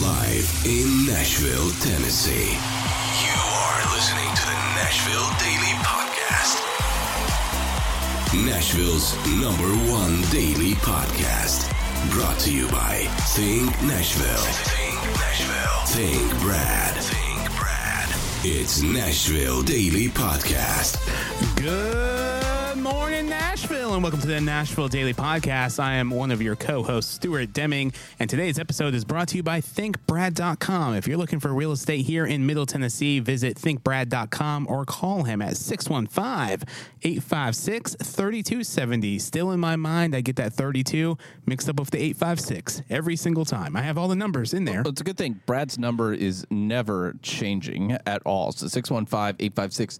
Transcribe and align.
Live 0.00 0.64
in 0.64 1.06
Nashville, 1.06 1.70
Tennessee. 1.80 2.52
You 2.52 3.36
are 3.36 3.80
listening 3.92 4.30
to 4.34 4.44
the 4.46 4.58
Nashville 4.80 5.28
Daily 5.38 5.74
Podcast. 5.84 6.56
Nashville's 8.46 9.14
number 9.42 9.68
one 9.92 10.22
daily 10.30 10.72
podcast. 10.76 11.70
Brought 12.12 12.38
to 12.40 12.52
you 12.52 12.66
by 12.68 13.06
Think 13.34 13.70
Nashville. 13.82 14.46
Think 14.72 15.04
Nashville. 15.18 15.84
Think 15.88 16.40
Brad. 16.40 16.94
Think 16.96 17.58
Brad. 17.58 18.08
It's 18.44 18.80
Nashville 18.82 19.62
Daily 19.62 20.08
Podcast. 20.08 20.96
Good 21.56 22.19
morning, 22.90 23.28
Nashville, 23.28 23.94
and 23.94 24.02
welcome 24.02 24.20
to 24.20 24.26
the 24.26 24.40
Nashville 24.40 24.88
Daily 24.88 25.14
Podcast. 25.14 25.78
I 25.78 25.94
am 25.94 26.10
one 26.10 26.32
of 26.32 26.42
your 26.42 26.56
co 26.56 26.82
hosts, 26.82 27.14
Stuart 27.14 27.52
Deming, 27.52 27.92
and 28.18 28.28
today's 28.28 28.58
episode 28.58 28.94
is 28.94 29.04
brought 29.04 29.28
to 29.28 29.36
you 29.36 29.44
by 29.44 29.60
ThinkBrad.com. 29.60 30.96
If 30.96 31.06
you're 31.06 31.16
looking 31.16 31.38
for 31.38 31.54
real 31.54 31.70
estate 31.70 32.04
here 32.04 32.26
in 32.26 32.44
Middle 32.46 32.66
Tennessee, 32.66 33.20
visit 33.20 33.56
ThinkBrad.com 33.56 34.66
or 34.68 34.84
call 34.84 35.22
him 35.22 35.40
at 35.40 35.56
615 35.56 36.66
856 37.02 37.94
3270. 37.94 39.18
Still 39.20 39.52
in 39.52 39.60
my 39.60 39.76
mind, 39.76 40.16
I 40.16 40.20
get 40.20 40.34
that 40.36 40.52
32 40.52 41.16
mixed 41.46 41.68
up 41.68 41.78
with 41.78 41.90
the 41.90 41.98
856 41.98 42.82
every 42.90 43.14
single 43.14 43.44
time. 43.44 43.76
I 43.76 43.82
have 43.82 43.98
all 43.98 44.08
the 44.08 44.16
numbers 44.16 44.52
in 44.52 44.64
there. 44.64 44.82
Well, 44.82 44.90
it's 44.90 45.00
a 45.00 45.04
good 45.04 45.18
thing. 45.18 45.40
Brad's 45.46 45.78
number 45.78 46.12
is 46.12 46.44
never 46.50 47.14
changing 47.22 47.92
at 48.04 48.22
all. 48.24 48.50
So 48.50 48.66
615 48.66 49.36
856 49.38 49.98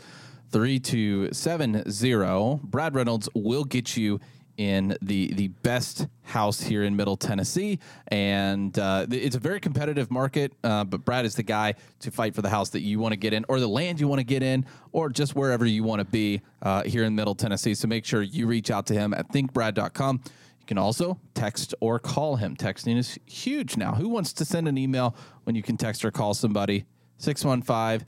3270. 0.50 2.60
Brad 2.64 2.94
Reynolds 2.94 3.28
will 3.34 3.64
get 3.64 3.96
you 3.96 4.20
in 4.60 4.94
the 5.00 5.32
the 5.32 5.48
best 5.48 6.06
house 6.22 6.60
here 6.60 6.84
in 6.84 6.94
Middle 6.94 7.16
Tennessee, 7.16 7.78
and 8.08 8.78
uh, 8.78 9.06
it's 9.10 9.34
a 9.34 9.38
very 9.38 9.58
competitive 9.58 10.10
market. 10.10 10.52
Uh, 10.62 10.84
but 10.84 11.02
Brad 11.02 11.24
is 11.24 11.34
the 11.34 11.42
guy 11.42 11.74
to 12.00 12.10
fight 12.10 12.34
for 12.34 12.42
the 12.42 12.50
house 12.50 12.68
that 12.70 12.80
you 12.80 12.98
want 12.98 13.12
to 13.12 13.16
get 13.16 13.32
in, 13.32 13.46
or 13.48 13.58
the 13.58 13.68
land 13.68 14.00
you 14.00 14.06
want 14.06 14.18
to 14.18 14.24
get 14.24 14.42
in, 14.42 14.66
or 14.92 15.08
just 15.08 15.34
wherever 15.34 15.64
you 15.64 15.82
want 15.82 16.00
to 16.00 16.04
be 16.04 16.42
uh, 16.60 16.82
here 16.82 17.04
in 17.04 17.14
Middle 17.14 17.34
Tennessee. 17.34 17.74
So 17.74 17.88
make 17.88 18.04
sure 18.04 18.20
you 18.20 18.46
reach 18.46 18.70
out 18.70 18.84
to 18.88 18.94
him 18.94 19.14
at 19.14 19.32
thinkbrad.com. 19.32 20.20
You 20.60 20.66
can 20.66 20.76
also 20.76 21.18
text 21.32 21.74
or 21.80 21.98
call 21.98 22.36
him. 22.36 22.54
Texting 22.54 22.98
is 22.98 23.18
huge 23.24 23.78
now. 23.78 23.94
Who 23.94 24.10
wants 24.10 24.34
to 24.34 24.44
send 24.44 24.68
an 24.68 24.76
email 24.76 25.16
when 25.44 25.56
you 25.56 25.62
can 25.62 25.78
text 25.78 26.04
or 26.04 26.10
call 26.10 26.34
somebody? 26.34 26.84
615 27.16 28.06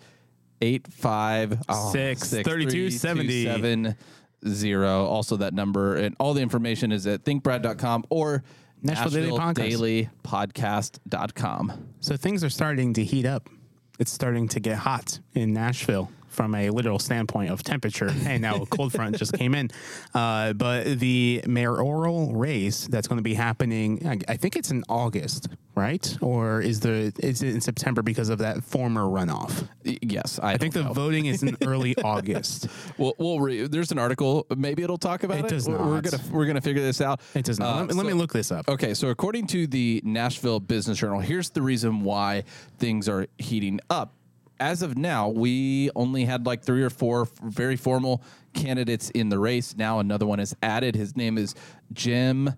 85 0.62 1.58
Six, 1.92 2.30
3270. 2.30 3.44
3270. 3.44 4.84
Also, 4.86 5.36
that 5.36 5.54
number 5.54 5.96
and 5.96 6.14
all 6.18 6.34
the 6.34 6.40
information 6.42 6.92
is 6.92 7.06
at 7.06 7.24
thinkbrad.com 7.24 8.04
or 8.10 8.42
Nashville 8.82 9.10
Daily 9.10 9.30
Podcast. 9.38 10.08
dailypodcast.com. 10.24 11.72
So 12.00 12.16
things 12.16 12.42
are 12.44 12.50
starting 12.50 12.94
to 12.94 13.04
heat 13.04 13.26
up. 13.26 13.48
It's 13.98 14.12
starting 14.12 14.48
to 14.48 14.60
get 14.60 14.78
hot 14.78 15.20
in 15.34 15.52
Nashville 15.52 16.10
from 16.32 16.54
a 16.54 16.70
literal 16.70 16.98
standpoint 16.98 17.50
of 17.50 17.62
temperature. 17.62 18.10
And 18.32 18.40
now 18.40 18.62
a 18.62 18.66
cold 18.66 18.92
front 18.92 19.16
just 19.18 19.34
came 19.34 19.54
in. 19.54 19.70
Uh, 20.14 20.52
but 20.54 20.98
the 20.98 21.42
mayoral 21.46 22.32
race 22.34 22.86
that's 22.86 23.06
going 23.08 23.18
to 23.18 23.22
be 23.22 23.34
happening, 23.34 24.06
I, 24.06 24.18
I 24.32 24.36
think 24.36 24.56
it's 24.56 24.70
in 24.70 24.84
August, 24.88 25.48
right? 25.74 26.16
Or 26.22 26.60
is 26.60 26.80
the 26.80 27.12
is 27.18 27.42
it 27.42 27.54
in 27.54 27.60
September 27.60 28.00
because 28.02 28.28
of 28.30 28.38
that 28.38 28.64
former 28.64 29.02
runoff? 29.02 29.68
Yes, 29.84 30.38
I, 30.42 30.52
I 30.52 30.56
think 30.56 30.72
the 30.74 30.84
know. 30.84 30.92
voting 30.92 31.26
is 31.26 31.42
in 31.42 31.56
early 31.66 31.94
August. 32.02 32.68
Well, 32.96 33.14
we'll 33.18 33.40
re- 33.40 33.66
there's 33.66 33.92
an 33.92 33.98
article. 33.98 34.46
Maybe 34.56 34.82
it'll 34.82 34.96
talk 34.98 35.24
about 35.24 35.38
it. 35.40 35.44
It 35.46 35.48
does 35.50 35.68
We're- 35.68 35.82
We're 35.84 36.00
gonna 36.00 36.22
we're 36.30 36.46
gonna 36.46 36.60
figure 36.60 36.82
this 36.82 37.00
out. 37.00 37.20
It 37.34 37.44
does 37.44 37.58
not. 37.58 37.74
Uh, 37.76 37.78
let, 37.80 37.88
me, 37.88 37.94
let 37.94 38.06
me 38.06 38.12
look 38.14 38.32
this 38.32 38.50
up. 38.52 38.68
Okay, 38.68 38.94
so 38.94 39.08
according 39.08 39.46
to 39.48 39.66
the 39.66 40.00
Nashville 40.04 40.60
Business 40.60 40.98
Journal, 40.98 41.20
here's 41.20 41.50
the 41.50 41.60
reason 41.62 42.02
why 42.02 42.44
things 42.78 43.08
are 43.08 43.26
heating 43.38 43.80
up. 43.90 44.14
As 44.62 44.82
of 44.82 44.96
now, 44.96 45.28
we 45.28 45.90
only 45.96 46.24
had 46.24 46.46
like 46.46 46.62
three 46.62 46.84
or 46.84 46.88
four 46.88 47.26
very 47.42 47.74
formal 47.74 48.22
candidates 48.54 49.10
in 49.10 49.28
the 49.28 49.36
race. 49.36 49.74
Now 49.76 49.98
another 49.98 50.24
one 50.24 50.38
is 50.38 50.54
added. 50.62 50.94
His 50.94 51.16
name 51.16 51.36
is 51.36 51.56
Jim 51.92 52.54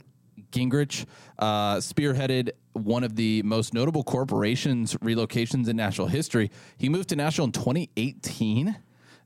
Gingrich, 0.52 1.06
uh, 1.38 1.76
spearheaded 1.76 2.50
one 2.74 3.04
of 3.04 3.16
the 3.16 3.42
most 3.44 3.72
notable 3.72 4.04
corporations 4.04 4.94
relocations 4.96 5.66
in 5.66 5.76
national 5.76 6.08
history. 6.08 6.50
He 6.76 6.90
moved 6.90 7.08
to 7.08 7.16
Nashville 7.16 7.46
in 7.46 7.52
2018 7.52 8.76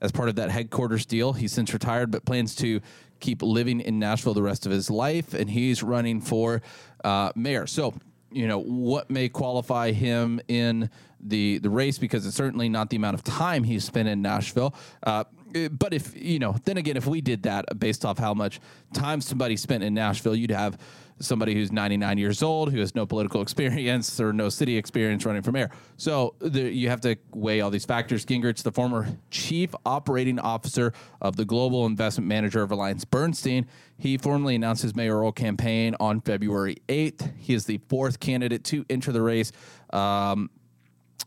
as 0.01 0.13
part 0.13 0.29
of 0.29 0.37
that 0.37 0.49
headquarters 0.49 1.05
deal. 1.05 1.33
He's 1.33 1.51
since 1.51 1.73
retired, 1.73 2.13
but 2.13 2.25
plans 2.25 2.55
to 2.57 2.81
keep 3.19 3.43
living 3.43 3.81
in 3.81 3.99
Nashville 3.99 4.35
the 4.35 4.43
rest 4.43 4.67
of 4.67 4.71
his 4.71 4.89
life, 4.89 5.35
and 5.35 5.51
he's 5.51 5.83
running 5.83 6.21
for 6.21 6.63
uh, 7.03 7.33
mayor. 7.35 7.67
So, 7.67 7.95
you 8.31 8.47
know, 8.47 8.59
what 8.59 9.11
may 9.11 9.29
qualify 9.29 9.93
him 9.93 10.41
in 10.49 10.91
the 11.21 11.59
the 11.59 11.71
race 11.71 11.99
because 11.99 12.27
it's 12.27 12.37
certainly 12.37 12.69
not 12.69 12.91
the 12.91 12.97
amount 12.97 13.15
of 13.15 13.25
time 13.25 13.65
he's 13.65 13.85
spent 13.85 14.09
in 14.09 14.23
Nashville. 14.23 14.75
Uh, 15.03 15.25
but 15.71 15.93
if 15.93 16.17
you 16.17 16.39
know, 16.39 16.57
then 16.65 16.77
again, 16.77 16.97
if 16.97 17.07
we 17.07 17.21
did 17.21 17.43
that 17.45 17.79
based 17.79 18.05
off 18.05 18.19
how 18.19 18.35
much 18.35 18.61
time 18.93 19.21
somebody 19.21 19.57
spent 19.57 19.83
in 19.83 19.95
Nashville, 19.95 20.35
you'd 20.35 20.51
have 20.51 20.79
somebody 21.21 21.55
who's 21.55 21.73
99 21.73 22.19
years 22.19 22.43
old 22.43 22.73
who 22.73 22.79
has 22.79 22.95
no 22.95 23.07
political 23.07 23.43
experience 23.49 24.21
or 24.21 24.33
no 24.33 24.49
city 24.49 24.77
experience 24.77 25.25
running 25.25 25.43
for 25.43 25.53
mayor. 25.53 25.71
So 25.97 26.35
the, 26.39 26.63
you 26.63 26.89
have 26.89 27.01
to 27.03 27.17
weigh 27.33 27.61
all 27.61 27.71
these 27.71 27.85
factors. 27.85 28.25
Gingrich, 28.25 28.63
the 28.63 28.73
former 28.73 29.09
chief 29.31 29.75
operating 29.85 30.39
officer 30.39 30.93
of 31.21 31.37
the 31.37 31.45
global 31.45 31.87
investment 31.87 32.29
manager 32.29 32.63
of 32.63 32.71
Alliance 32.71 33.05
Bernstein, 33.05 33.67
he 33.97 34.17
formally 34.17 34.55
announced 34.55 34.83
his 34.83 34.95
mayoral 34.95 35.33
campaign 35.33 35.97
on 35.99 36.21
February 36.21 36.77
8th. 36.89 37.37
He 37.37 37.55
is 37.55 37.67
the 37.67 37.81
fourth 37.89 38.21
candidate 38.21 38.65
to 38.65 38.85
enter 38.89 39.13
the 39.13 39.23
race. 39.23 39.53
Um, 39.91 40.51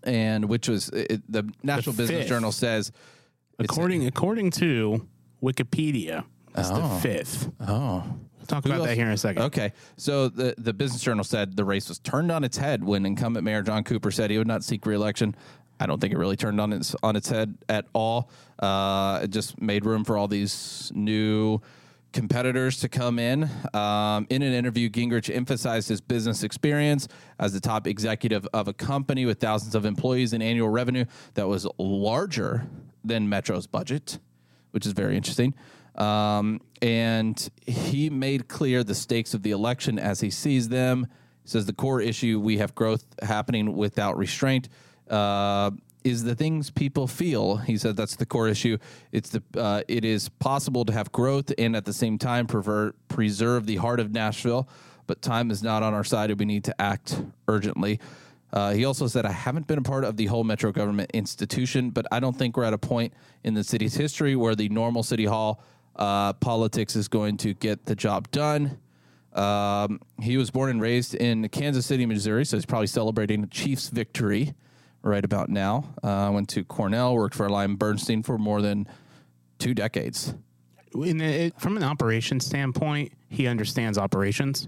and 0.03 0.46
which 0.46 0.68
was 0.68 0.90
it, 0.90 1.22
the 1.32 1.52
National 1.64 1.96
Business. 1.96 2.28
Journal 2.28 2.52
says 2.52 2.92
According 3.66 4.06
according 4.08 4.52
to 4.52 5.08
Wikipedia, 5.42 6.26
it's 6.56 6.70
the 6.70 7.00
fifth. 7.02 7.52
oh 7.62 8.04
We'll 8.42 8.48
talk 8.48 8.66
about 8.66 8.84
that 8.86 8.96
here 8.96 9.06
in 9.06 9.12
a 9.12 9.18
second. 9.18 9.44
Okay, 9.44 9.72
so 9.98 10.28
the 10.28 10.56
the 10.58 10.74
Business 10.74 11.02
Journal 11.02 11.24
said 11.24 11.56
the 11.56 11.64
race 11.64 11.88
was 11.90 12.00
turned 12.00 12.32
on 12.32 12.44
its 12.44 12.58
head 12.58 12.84
when 12.84 13.06
incumbent 13.06 13.46
Mayor 13.46 13.62
John 13.62 13.84
Cooper 13.84 14.10
said 14.10 14.32
he 14.32 14.38
would 14.40 14.48
not 14.48 14.64
seek 14.64 14.86
reelection. 14.88 15.36
I 15.80 15.86
don't 15.86 16.02
think 16.02 16.12
it 16.12 16.18
really 16.18 16.36
turned 16.36 16.60
on 16.60 16.74
its 16.74 16.96
on 17.04 17.16
its 17.16 17.30
head 17.30 17.56
at 17.70 17.86
all. 17.94 18.32
Uh, 18.58 19.20
it 19.24 19.30
just 19.30 19.62
made 19.62 19.86
room 19.86 20.04
for 20.04 20.18
all 20.18 20.28
these 20.28 20.92
new 20.96 21.62
competitors 22.14 22.80
to 22.80 22.90
come 22.90 23.20
in. 23.20 23.48
Um, 23.74 24.26
in 24.30 24.42
an 24.42 24.54
interview, 24.54 24.90
Gingrich 24.90 25.34
emphasized 25.34 25.88
his 25.88 26.02
business 26.02 26.44
experience 26.44 27.08
as 27.40 27.54
the 27.54 27.60
top 27.60 27.86
executive 27.86 28.48
of 28.54 28.68
a 28.68 28.74
company 28.74 29.26
with 29.26 29.40
thousands 29.40 29.76
of 29.76 29.86
employees 29.86 30.34
and 30.34 30.42
annual 30.42 30.70
revenue 30.70 31.06
that 31.36 31.48
was 31.48 31.68
larger 31.78 32.68
than 33.04 33.30
Metro's 33.30 33.68
budget 33.68 34.20
which 34.72 34.86
is 34.86 34.94
very 34.94 35.16
interesting. 35.16 35.54
Um, 35.96 36.62
and 36.82 37.50
he 37.66 38.10
made 38.10 38.48
clear 38.48 38.84
the 38.84 38.96
stakes 38.96 39.34
of 39.34 39.44
the 39.44 39.52
election 39.52 40.00
as 40.00 40.22
he 40.22 40.30
sees 40.32 40.70
them. 40.70 41.08
He 41.44 41.50
says 41.50 41.66
the 41.66 41.74
core 41.74 42.02
issue 42.02 42.40
we 42.40 42.58
have 42.58 42.74
growth 42.74 43.06
happening 43.22 43.76
without 43.76 44.18
restraint. 44.18 44.70
Uh, 45.10 45.72
is 46.04 46.24
the 46.24 46.34
things 46.34 46.72
people 46.72 47.06
feel. 47.06 47.58
He 47.58 47.78
said 47.78 47.96
that's 47.96 48.16
the 48.16 48.26
core 48.26 48.48
issue. 48.48 48.80
It's 49.12 49.30
the 49.30 49.44
uh, 49.56 49.84
it 49.88 50.04
is 50.04 50.30
possible 50.30 50.84
to 50.86 50.94
have 50.94 51.12
growth 51.12 51.54
and 51.60 51.76
at 51.76 51.86
the 51.86 51.94
same 51.94 52.18
time 52.18 52.48
prever- 52.48 52.96
preserve 53.08 53.68
the 53.68 53.76
heart 53.76 54.00
of 54.00 54.12
Nashville, 54.12 54.68
but 55.06 55.22
time 55.22 55.52
is 55.52 55.62
not 55.62 55.84
on 55.84 55.94
our 55.94 56.04
side 56.04 56.32
and 56.32 56.40
we 56.40 56.46
need 56.46 56.64
to 56.64 56.82
act 56.82 57.22
urgently. 57.48 58.00
Uh, 58.54 58.74
he 58.74 58.86
also 58.86 59.08
said, 59.08 59.26
I 59.26 59.32
haven't 59.32 59.68
been 59.68 59.80
a 59.80 59.84
part 59.84 60.04
of 60.04 60.18
the 60.18 60.26
whole 60.26 60.44
Metro 60.44 60.72
government 60.72 61.12
institution, 61.14 61.90
but 61.90 62.06
I 62.12 62.20
don't 62.20 62.38
think 62.38 62.58
we're 62.58 62.66
at 62.66 62.74
a 62.74 62.78
point 62.78 63.14
in 63.44 63.54
the 63.54 63.64
city's 63.64 63.96
history 63.96 64.36
where 64.36 64.56
the 64.56 64.68
normal 64.70 65.04
city 65.04 65.26
hall 65.26 65.64
uh, 65.96 66.34
politics 66.34 66.96
is 66.96 67.08
going 67.08 67.38
to 67.38 67.54
get 67.54 67.86
the 67.86 67.96
job 67.96 68.30
done. 68.32 68.78
Um, 69.34 70.02
he 70.22 70.38
was 70.38 70.52
born 70.52 70.70
and 70.70 70.82
raised 70.82 71.16
in 71.16 71.48
Kansas 71.50 71.86
City, 71.86 72.06
Missouri, 72.06 72.46
so 72.46 72.58
he's 72.58 72.66
probably 72.66 72.88
celebrating 72.88 73.42
the 73.42 73.48
Chiefs 73.48 73.88
victory 73.88 74.54
right 75.02 75.24
about 75.24 75.50
now. 75.50 75.94
Uh, 76.04 76.30
went 76.34 76.50
to 76.50 76.64
Cornell, 76.66 77.16
worked 77.16 77.36
for 77.36 77.46
Alliance 77.46 77.78
Bernstein 77.78 78.24
for 78.24 78.38
more 78.38 78.62
than 78.62 78.88
two 79.59 79.74
decades. 79.74 80.34
The, 80.94 81.54
from 81.58 81.78
an 81.78 81.84
operations 81.84 82.46
standpoint, 82.46 83.14
he 83.30 83.47
understands 83.47 83.97
operations. 83.97 84.68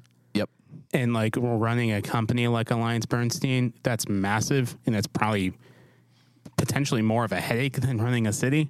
And 0.93 1.13
like 1.13 1.35
we're 1.35 1.57
running 1.57 1.91
a 1.91 2.01
company 2.01 2.47
like 2.47 2.69
Alliance 2.71 3.05
Bernstein, 3.07 3.73
that's 3.83 4.07
massive, 4.07 4.77
and 4.85 4.93
that's 4.95 5.07
probably 5.07 5.53
potentially 6.57 7.01
more 7.01 7.25
of 7.25 7.31
a 7.31 7.39
headache 7.41 7.73
than 7.81 7.99
running 8.01 8.27
a 8.27 8.33
city. 8.33 8.69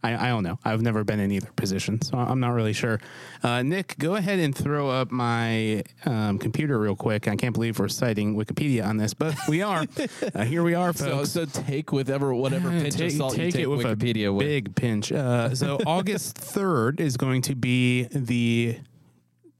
I, 0.00 0.26
I 0.26 0.28
don't 0.28 0.44
know. 0.44 0.60
I've 0.64 0.80
never 0.80 1.02
been 1.02 1.18
in 1.18 1.32
either 1.32 1.50
position, 1.56 2.00
so 2.02 2.16
I'm 2.16 2.38
not 2.38 2.50
really 2.50 2.72
sure. 2.72 3.00
Uh, 3.42 3.62
Nick, 3.64 3.96
go 3.98 4.14
ahead 4.14 4.38
and 4.38 4.54
throw 4.54 4.88
up 4.88 5.10
my 5.10 5.82
um, 6.06 6.38
computer 6.38 6.78
real 6.78 6.94
quick. 6.94 7.26
I 7.26 7.34
can't 7.34 7.52
believe 7.52 7.80
we're 7.80 7.88
citing 7.88 8.36
Wikipedia 8.36 8.86
on 8.86 8.96
this, 8.96 9.12
but 9.12 9.34
we 9.48 9.60
are. 9.60 9.84
uh, 10.36 10.44
here 10.44 10.62
we 10.62 10.74
are, 10.74 10.92
So, 10.92 11.10
folks. 11.18 11.30
so 11.32 11.46
take 11.46 11.90
whatever 11.90 12.32
whatever 12.32 12.70
pinch 12.80 13.00
of 13.00 13.10
salt 13.10 13.36
you 13.38 13.50
take 13.50 13.66
with 13.66 13.80
Wikipedia 13.80 14.28
a 14.28 14.32
with. 14.32 14.46
big 14.46 14.76
pinch. 14.76 15.10
Uh, 15.10 15.52
so 15.52 15.80
August 15.84 16.38
third 16.38 17.00
is 17.00 17.16
going 17.16 17.42
to 17.42 17.56
be 17.56 18.04
the 18.04 18.78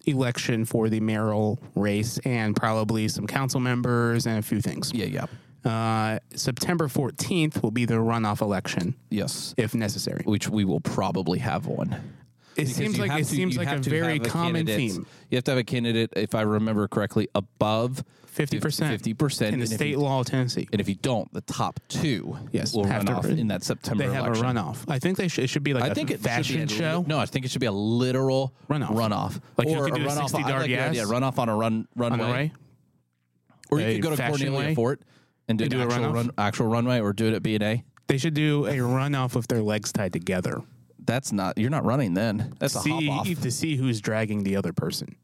election 0.08 0.64
for 0.64 0.88
the 0.88 1.00
mayoral 1.00 1.58
race 1.74 2.18
and 2.24 2.56
probably 2.56 3.08
some 3.08 3.26
council 3.26 3.60
members 3.60 4.26
and 4.26 4.38
a 4.38 4.42
few 4.42 4.60
things. 4.60 4.92
Yeah, 4.92 5.06
yeah. 5.06 5.26
Uh, 5.64 6.18
September 6.34 6.88
14th 6.88 7.62
will 7.62 7.70
be 7.70 7.84
the 7.84 7.94
runoff 7.94 8.40
election, 8.40 8.94
Yes. 9.10 9.54
if 9.56 9.74
necessary. 9.74 10.22
Which 10.24 10.48
we 10.48 10.64
will 10.64 10.80
probably 10.80 11.40
have 11.40 11.66
one. 11.66 12.00
It 12.58 12.68
seems 12.68 12.98
like 12.98 13.12
it 13.12 13.18
to- 13.18 13.24
seems 13.24 13.56
like 13.56 13.68
a 13.70 13.78
very 13.78 14.18
common 14.18 14.66
theme. 14.66 15.06
You 15.30 15.36
have 15.36 15.44
to 15.44 15.50
have 15.52 15.58
a 15.58 15.64
candidate, 15.64 16.12
if 16.16 16.34
I 16.34 16.42
remember 16.42 16.88
correctly, 16.88 17.28
above 17.34 18.04
50%. 18.26 18.90
50%. 19.00 19.52
in 19.52 19.60
the 19.60 19.66
state 19.66 19.90
you- 19.90 19.98
law 19.98 20.20
of 20.20 20.26
Tennessee. 20.26 20.68
And 20.72 20.80
if 20.80 20.88
you 20.88 20.94
don't, 20.96 21.32
the 21.32 21.40
top 21.40 21.80
two 21.88 22.36
Yes, 22.52 22.74
will 22.74 22.84
have 22.84 22.98
run 22.98 23.06
to 23.06 23.12
off 23.14 23.24
in 23.26 23.48
that 23.48 23.62
September 23.64 24.06
They 24.06 24.12
have 24.14 24.26
election. 24.26 24.44
a 24.44 24.48
runoff. 24.62 24.84
I 24.88 24.98
think 24.98 25.16
they 25.18 25.28
should, 25.28 25.44
it 25.44 25.46
should 25.48 25.62
be 25.64 25.74
like 25.74 25.84
I 25.84 25.88
a 25.88 25.94
think 25.94 26.10
it 26.10 26.20
fashion 26.20 26.62
a, 26.62 26.68
show. 26.68 27.04
No, 27.06 27.18
I 27.18 27.26
think 27.26 27.44
it 27.44 27.50
should 27.50 27.60
be 27.60 27.66
a 27.66 27.72
literal 27.72 28.52
Runoff. 28.68 28.88
Runoff, 28.90 29.40
Like 29.56 29.68
you 29.68 29.76
or 29.76 29.84
could 29.86 29.94
do 29.94 30.02
a 30.02 30.04
a 30.04 30.08
runoff. 30.08 30.28
60 30.30 30.38
I 30.44 30.48
yard 30.48 30.60
like 30.62 30.70
the 30.70 30.78
idea. 30.78 30.92
yes. 31.02 31.08
Runoff 31.08 31.38
on 31.38 31.48
a 31.48 31.56
run 31.56 31.88
runway, 31.96 32.24
on 32.24 32.30
way. 32.32 32.52
or 33.70 33.80
you 33.80 33.94
could 33.94 34.02
go 34.02 34.16
to 34.16 34.22
Cornelia 34.28 34.52
way? 34.58 34.74
Fort 34.74 35.00
and 35.48 35.58
do 35.58 35.64
And 35.64 35.72
an 35.74 35.78
do 35.80 35.84
actual 35.94 36.12
run, 36.12 36.30
actual 36.38 36.66
runway, 36.68 37.00
or 37.00 37.12
do 37.12 37.26
it 37.28 37.34
at 37.34 37.42
B 37.42 37.54
and 37.54 37.62
A. 37.64 37.84
They 38.06 38.18
should 38.18 38.34
do 38.34 38.66
a 38.66 38.74
runoff 38.76 39.34
with 39.34 39.48
their 39.48 39.62
legs 39.62 39.92
tied 39.92 40.12
together. 40.12 40.62
That's 41.08 41.32
not. 41.32 41.56
You're 41.56 41.70
not 41.70 41.86
running 41.86 42.12
then. 42.12 42.52
That's 42.58 42.76
a 42.76 42.80
see 42.80 43.06
hop 43.08 43.26
off. 43.26 43.40
to 43.40 43.50
see 43.50 43.76
who's 43.76 44.02
dragging 44.02 44.42
the 44.42 44.56
other 44.56 44.74
person. 44.74 45.16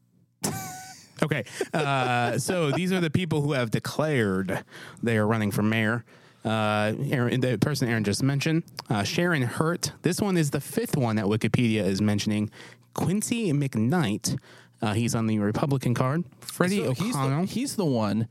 okay, 1.23 1.43
uh, 1.75 2.39
so 2.39 2.71
these 2.71 2.91
are 2.91 2.99
the 2.99 3.11
people 3.11 3.41
who 3.41 3.53
have 3.53 3.69
declared 3.69 4.63
they 5.03 5.15
are 5.15 5.27
running 5.27 5.51
for 5.51 5.61
mayor. 5.61 6.03
Uh, 6.43 6.93
Aaron, 7.11 7.39
the 7.39 7.59
person 7.59 7.87
Aaron 7.87 8.03
just 8.03 8.23
mentioned, 8.23 8.63
uh, 8.89 9.03
Sharon 9.03 9.43
Hurt. 9.43 9.91
This 10.01 10.19
one 10.19 10.37
is 10.37 10.49
the 10.49 10.59
fifth 10.59 10.97
one 10.97 11.17
that 11.17 11.25
Wikipedia 11.25 11.83
is 11.83 12.01
mentioning. 12.01 12.49
Quincy 12.95 13.53
McKnight. 13.53 14.39
Uh, 14.81 14.93
he's 14.93 15.13
on 15.13 15.27
the 15.27 15.37
Republican 15.37 15.93
card. 15.93 16.23
Freddie 16.39 16.83
So 16.83 16.93
he's, 16.93 17.13
the, 17.13 17.45
he's 17.45 17.75
the 17.75 17.85
one. 17.85 18.27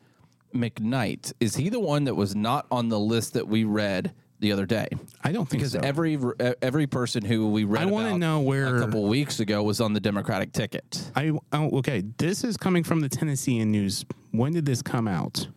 McKnight 0.52 1.32
is 1.38 1.54
he 1.54 1.68
the 1.68 1.80
one 1.80 2.04
that 2.04 2.16
was 2.16 2.34
not 2.34 2.66
on 2.72 2.88
the 2.88 2.98
list 2.98 3.34
that 3.34 3.46
we 3.46 3.62
read 3.62 4.12
the 4.44 4.52
other 4.52 4.66
day? 4.66 4.86
I 5.22 5.32
don't 5.32 5.48
think 5.48 5.62
Because 5.62 5.72
so. 5.72 5.80
every 5.82 6.18
every 6.60 6.86
person 6.86 7.24
who 7.24 7.50
we 7.50 7.64
read 7.64 7.82
I 7.82 7.86
wanna 7.86 8.18
know 8.18 8.40
where- 8.40 8.76
a 8.76 8.80
couple 8.80 9.08
weeks 9.08 9.40
ago 9.40 9.62
was 9.62 9.80
on 9.80 9.94
the 9.94 10.00
Democratic 10.00 10.52
ticket. 10.52 11.10
I 11.16 11.32
oh, 11.52 11.78
okay. 11.78 12.04
This 12.18 12.44
is 12.44 12.56
coming 12.58 12.84
from 12.84 13.00
the 13.00 13.08
Tennessean 13.08 13.72
news. 13.72 14.04
When 14.32 14.52
did 14.52 14.66
this 14.66 14.82
come 14.82 15.08
out? 15.08 15.48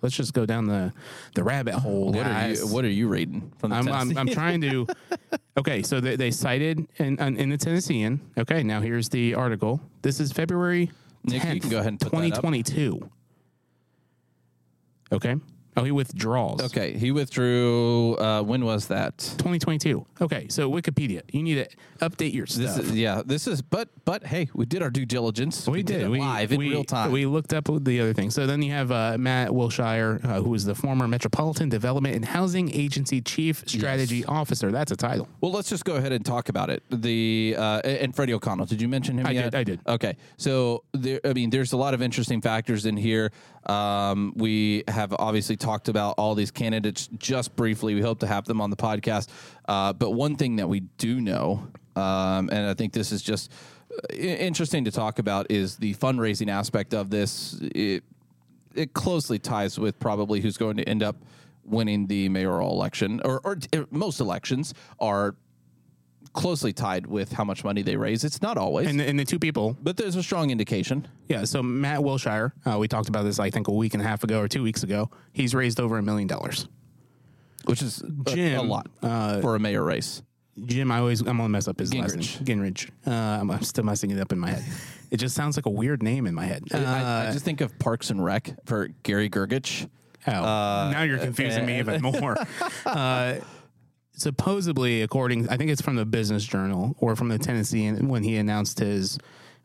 Let's 0.00 0.14
just 0.14 0.32
go 0.32 0.46
down 0.46 0.66
the 0.66 0.92
the 1.34 1.42
rabbit 1.42 1.74
hole. 1.74 2.12
What 2.12 2.26
are 2.26 2.50
you 2.50 2.66
What 2.68 2.84
are 2.84 2.90
you 2.90 3.08
reading 3.08 3.50
from 3.58 3.70
the 3.70 3.76
I'm, 3.76 3.88
I'm, 3.88 4.16
I'm 4.16 4.28
trying 4.28 4.60
to. 4.62 4.86
Okay, 5.58 5.82
so 5.82 6.00
they, 6.00 6.16
they 6.16 6.30
cited 6.30 6.86
in, 6.98 7.18
in 7.18 7.36
in 7.38 7.48
the 7.48 7.56
Tennessean. 7.56 8.20
Okay, 8.36 8.62
now 8.62 8.82
here's 8.82 9.08
the 9.08 9.34
article. 9.34 9.80
This 10.02 10.20
is 10.20 10.30
February 10.30 10.90
Nick, 11.24 11.42
you 11.42 11.48
10th, 11.48 11.60
can 11.62 11.70
go 11.70 11.78
ahead 11.78 11.88
and 11.92 12.00
put 12.00 12.12
that 12.12 12.18
up. 12.18 12.42
2022. 12.42 13.10
Okay. 15.12 15.36
Oh, 15.76 15.84
he 15.84 15.90
withdraws. 15.90 16.62
Okay, 16.62 16.96
he 16.96 17.10
withdrew. 17.10 18.14
Uh, 18.14 18.42
when 18.42 18.64
was 18.64 18.86
that? 18.86 19.18
2022. 19.18 20.06
Okay, 20.22 20.46
so 20.48 20.70
Wikipedia, 20.70 21.20
you 21.30 21.42
need 21.42 21.56
to 21.56 21.68
update 21.98 22.32
your 22.32 22.46
This 22.46 22.74
stuff. 22.74 22.86
is 22.86 22.92
yeah. 22.92 23.20
This 23.24 23.46
is 23.46 23.60
but 23.60 23.90
but 24.06 24.24
hey, 24.24 24.48
we 24.54 24.64
did 24.64 24.82
our 24.82 24.88
due 24.88 25.04
diligence. 25.04 25.68
We, 25.68 25.82
did. 25.82 26.02
it 26.02 26.08
we 26.08 26.20
live 26.20 26.50
in 26.50 26.58
we, 26.58 26.70
real 26.70 26.84
time. 26.84 27.12
We 27.12 27.26
looked 27.26 27.52
up 27.52 27.68
the 27.84 28.00
other 28.00 28.14
thing. 28.14 28.30
So 28.30 28.46
then 28.46 28.62
you 28.62 28.72
have 28.72 28.90
uh, 28.90 29.18
Matt 29.18 29.54
Wilshire, 29.54 30.20
uh, 30.24 30.40
who 30.40 30.54
is 30.54 30.64
the 30.64 30.74
former 30.74 31.06
Metropolitan 31.06 31.68
Development 31.68 32.14
and 32.16 32.24
Housing 32.24 32.70
Agency 32.72 33.20
Chief 33.20 33.62
Strategy 33.66 34.24
Officer. 34.24 34.70
That's 34.70 34.92
a 34.92 34.96
title. 34.96 35.28
Well, 35.42 35.52
let's 35.52 35.68
just 35.68 35.84
go 35.84 35.96
ahead 35.96 36.12
and 36.12 36.24
talk 36.24 36.48
about 36.48 36.70
it. 36.70 36.82
The 36.90 37.54
uh, 37.58 37.80
and 37.84 38.16
Freddie 38.16 38.32
O'Connell. 38.32 38.64
Did 38.64 38.80
you 38.80 38.88
mention 38.88 39.18
him 39.18 39.26
I 39.26 39.32
yet? 39.32 39.44
did, 39.44 39.54
I 39.54 39.64
did. 39.64 39.80
Okay, 39.86 40.16
so 40.38 40.84
there. 40.92 41.20
I 41.22 41.34
mean, 41.34 41.50
there's 41.50 41.72
a 41.72 41.76
lot 41.76 41.92
of 41.92 42.00
interesting 42.00 42.40
factors 42.40 42.86
in 42.86 42.96
here. 42.96 43.30
Um, 43.66 44.32
we 44.36 44.84
have 44.88 45.12
obviously 45.18 45.56
talked 45.56 45.88
about 45.88 46.14
all 46.18 46.34
these 46.34 46.50
candidates 46.50 47.08
just 47.18 47.56
briefly. 47.56 47.94
We 47.94 48.00
hope 48.00 48.20
to 48.20 48.26
have 48.26 48.44
them 48.44 48.60
on 48.60 48.70
the 48.70 48.76
podcast. 48.76 49.28
Uh, 49.66 49.92
but 49.92 50.10
one 50.10 50.36
thing 50.36 50.56
that 50.56 50.68
we 50.68 50.80
do 50.98 51.20
know, 51.20 51.66
um, 51.96 52.48
and 52.50 52.66
I 52.66 52.74
think 52.74 52.92
this 52.92 53.12
is 53.12 53.22
just 53.22 53.52
uh, 53.92 54.14
interesting 54.14 54.84
to 54.84 54.90
talk 54.90 55.18
about, 55.18 55.50
is 55.50 55.76
the 55.76 55.94
fundraising 55.94 56.48
aspect 56.48 56.94
of 56.94 57.10
this. 57.10 57.58
It, 57.74 58.04
it 58.74 58.94
closely 58.94 59.38
ties 59.38 59.78
with 59.78 59.98
probably 59.98 60.40
who's 60.40 60.56
going 60.56 60.76
to 60.76 60.88
end 60.88 61.02
up 61.02 61.16
winning 61.64 62.06
the 62.06 62.28
mayoral 62.28 62.70
election, 62.70 63.20
or, 63.24 63.40
or 63.42 63.58
uh, 63.72 63.84
most 63.90 64.20
elections 64.20 64.72
are 65.00 65.34
closely 66.36 66.72
tied 66.72 67.06
with 67.06 67.32
how 67.32 67.42
much 67.42 67.64
money 67.64 67.82
they 67.82 67.96
raise. 67.96 68.22
It's 68.22 68.40
not 68.42 68.56
always, 68.56 68.86
And, 68.86 69.00
and 69.00 69.18
the 69.18 69.24
two 69.24 69.38
people, 69.40 69.76
but 69.82 69.96
there's 69.96 70.14
a 70.14 70.22
strong 70.22 70.50
indication. 70.50 71.08
yeah. 71.28 71.44
So 71.44 71.62
Matt 71.62 72.04
Wilshire, 72.04 72.52
uh, 72.64 72.78
we 72.78 72.86
talked 72.86 73.08
about 73.08 73.24
this, 73.24 73.40
I 73.40 73.50
think, 73.50 73.66
a 73.68 73.72
week 73.72 73.94
and 73.94 74.02
a 74.02 74.06
half 74.06 74.22
ago 74.22 74.38
or 74.40 74.46
two 74.46 74.62
weeks 74.62 74.82
ago. 74.84 75.10
He's 75.32 75.54
raised 75.54 75.80
over 75.80 75.98
a 75.98 76.02
million 76.02 76.28
dollars. 76.28 76.68
Which 77.64 77.82
is 77.82 78.02
a- 78.28 78.54
a, 78.54 78.62
lot 78.62 78.86
uh, 79.02 79.40
for 79.40 79.56
a 79.56 79.58
mayor 79.58 79.82
race. 79.82 80.22
Jim, 80.64 80.90
I 80.92 80.98
always 81.00 81.20
I'm 81.20 81.36
gonna 81.36 81.48
mess 81.48 81.68
up 81.68 81.78
his 81.80 81.92
last 81.92 82.14
name. 82.16 82.22
Gingrich. 82.22 82.44
Gingrich. 82.44 82.90
Uh, 83.06 83.40
I'm, 83.40 83.50
I'm 83.50 83.62
still 83.62 83.84
messing 83.84 84.10
it 84.10 84.20
up 84.20 84.30
in 84.32 84.38
my 84.38 84.50
head. 84.50 84.64
It 85.08 85.18
just 85.18 85.36
sounds 85.36 85.56
like 85.56 85.66
a 85.66 85.70
weird 85.70 86.02
name 86.02 86.26
in 86.26 86.34
my 86.34 86.46
head. 86.46 86.64
Uh, 86.74 86.78
I, 86.78 87.28
I 87.28 87.32
just 87.32 87.44
think 87.44 87.60
of 87.60 87.78
Parks 87.78 88.10
and 88.10 88.24
Rec 88.24 88.50
for 88.64 88.88
Gary 89.04 89.30
Gergich. 89.30 89.88
Oh, 90.26 90.32
now 90.32 91.02
you're 91.02 91.18
confusing 91.18 91.64
me 91.64 91.78
even 91.78 92.02
more. 92.02 92.36
Supposedly, 94.16 95.02
according, 95.02 95.48
I 95.50 95.56
think 95.58 95.70
it's 95.70 95.82
from 95.82 95.96
the 95.96 96.06
Business 96.06 96.42
Journal 96.44 96.96
or 96.98 97.14
from 97.16 97.28
the 97.28 97.38
Tennessee, 97.38 97.90
when 97.90 98.22
he 98.22 98.36
announced 98.36 98.78
his 98.80 99.18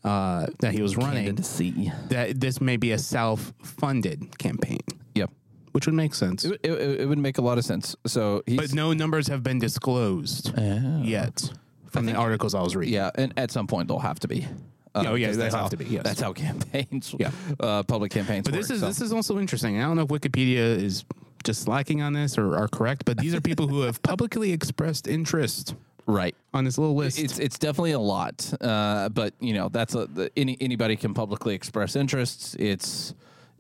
uh, 0.04 0.48
that 0.60 0.74
he 0.74 0.82
was 0.82 0.98
running, 0.98 1.26
Candidacy. 1.26 1.92
that 2.10 2.40
this 2.40 2.60
may 2.60 2.76
be 2.76 2.92
a 2.92 2.98
self-funded 2.98 4.38
campaign, 4.40 4.80
Yep. 5.16 5.30
which 5.72 5.86
would 5.86 5.96
make 5.96 6.14
sense. 6.16 6.44
It, 6.44 6.60
it, 6.64 7.02
it 7.02 7.06
would 7.08 7.18
make 7.20 7.38
a 7.38 7.42
lot 7.42 7.58
of 7.58 7.66
sense. 7.66 7.96
So 8.06 8.44
he's 8.46 8.58
But 8.58 8.74
no 8.74 8.94
numbers 8.94 9.28
have 9.28 9.42
been 9.44 9.60
disclosed 9.60 10.52
yet 10.58 11.50
from 11.90 12.06
the 12.06 12.14
articles 12.16 12.54
I 12.56 12.62
was 12.62 12.76
reading. 12.76 12.94
Yeah, 12.96 13.12
and 13.16 13.34
at 13.38 13.52
some 13.52 13.68
point 13.68 13.88
they'll 13.88 14.00
have 14.00 14.20
to 14.22 14.28
be. 14.28 14.48
Uh, 14.94 15.04
Oh, 15.08 15.16
yeah, 15.16 15.28
they 15.32 15.38
that's 15.38 15.54
have 15.56 15.64
how- 15.64 15.70
to 15.70 15.78
be, 15.78 15.86
yes. 15.86 16.04
That's 16.04 16.20
how 16.20 16.34
campaigns, 16.34 17.16
Yeah. 17.18 17.32
uh, 17.62 17.84
public 17.84 18.12
campaigns. 18.12 18.44
But 18.46 18.54
this 18.54 18.68
work, 18.70 18.76
is 18.76 18.82
so. 18.82 18.88
this 18.88 19.00
is 19.02 19.14
also 19.14 19.40
interesting. 19.40 19.78
I 19.80 19.84
don't 19.84 19.96
know 19.96 20.02
if 20.04 20.10
Wikipedia 20.10 20.58
is 20.78 21.06
just 21.44 21.62
slacking 21.62 22.02
on 22.02 22.14
this 22.14 22.38
or 22.38 22.56
are 22.56 22.68
correct, 22.68 23.06
but 23.06 23.18
these 23.18 23.34
are 23.34 23.42
people 23.42 23.68
who 23.68 23.82
have 23.82 24.02
publicly 24.02 24.52
expressed 24.52 25.08
interest 25.08 25.76
right. 26.06 26.36
on 26.54 26.64
this 26.64 26.78
little 26.78 26.96
list. 26.96 27.20
It's 27.20 27.40
it's 27.40 27.58
definitely 27.58 27.92
a 27.92 28.00
lot, 28.00 28.52
uh, 28.62 29.10
but 29.10 29.34
you 29.40 29.54
know 29.54 29.70
that's 29.70 29.96
a 29.96 30.06
the, 30.08 30.32
any 30.38 30.58
anybody 30.62 30.96
can 30.96 31.14
publicly 31.14 31.54
express 31.56 31.96
interests. 31.96 32.56
It's 32.60 33.14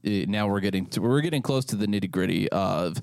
eh, 0.03 0.25
now 0.27 0.47
we're 0.47 0.59
getting 0.59 0.85
to, 0.87 1.01
we're 1.01 1.21
getting 1.21 1.41
close 1.41 1.65
to 1.65 1.75
the 1.75 1.87
nitty 1.87 2.11
gritty 2.11 2.49
of 2.49 3.01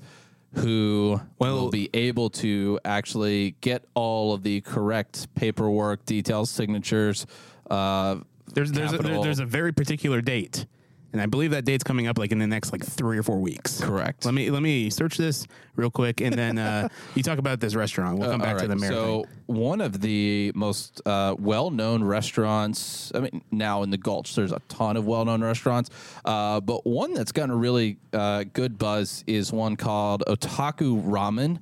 who 0.53 1.21
Well- 1.37 1.55
will 1.55 1.69
be 1.69 1.89
able 1.93 2.29
to 2.31 2.79
actually 2.83 3.55
get 3.61 3.83
all 3.93 4.33
of 4.33 4.43
the 4.43 4.61
correct 4.61 5.33
paperwork, 5.35 6.05
details, 6.05 6.49
signatures. 6.49 7.25
Uh, 7.69 8.17
There's 8.53 8.71
there's 8.71 8.93
a, 8.93 8.97
there- 8.97 9.21
there's 9.21 9.39
a 9.39 9.45
very 9.45 9.71
particular 9.71 10.21
date, 10.21 10.65
and 11.11 11.21
I 11.21 11.25
believe 11.25 11.51
that 11.51 11.65
date's 11.65 11.83
coming 11.83 12.07
up 12.07 12.17
like 12.17 12.31
in 12.31 12.39
the 12.39 12.47
next 12.47 12.71
like 12.71 12.83
three 12.85 13.17
or 13.17 13.23
four 13.23 13.39
weeks. 13.39 13.81
Correct. 13.81 14.25
Let 14.25 14.33
me 14.33 14.49
let 14.51 14.61
me 14.61 14.89
search 14.89 15.17
this 15.17 15.47
real 15.75 15.89
quick, 15.89 16.21
and 16.21 16.33
then 16.35 16.57
uh, 16.57 16.87
you 17.15 17.23
talk 17.23 17.39
about 17.39 17.59
this 17.59 17.73
restaurant. 17.75 18.19
We'll 18.19 18.31
come 18.31 18.41
Uh, 18.41 18.45
back 18.45 18.53
all 18.55 18.59
to 18.61 18.67
the 18.67 18.73
right. 18.75 18.81
mayor. 18.81 18.91
So 18.91 19.23
thing. 19.23 19.55
one 19.57 19.81
of 19.81 20.01
the 20.01 20.51
most 20.55 21.01
uh, 21.05 21.35
well-known 21.39 22.03
restaurants. 22.03 23.11
I 23.15 23.19
mean, 23.21 23.41
now 23.51 23.83
in 23.83 23.89
the 23.89 23.97
Gulch, 23.97 24.35
there's 24.35 24.51
a 24.51 24.61
ton 24.69 24.97
of 24.97 25.05
well-known 25.05 25.43
restaurants, 25.43 25.89
uh, 26.25 26.59
but 26.59 26.85
one 26.85 27.13
that's 27.13 27.31
gotten 27.31 27.51
a 27.51 27.55
really 27.55 27.97
uh, 28.13 28.43
good 28.53 28.77
buzz 28.77 29.23
is 29.27 29.51
one 29.51 29.75
called 29.75 30.23
Otaku 30.27 31.01
Ramen, 31.03 31.59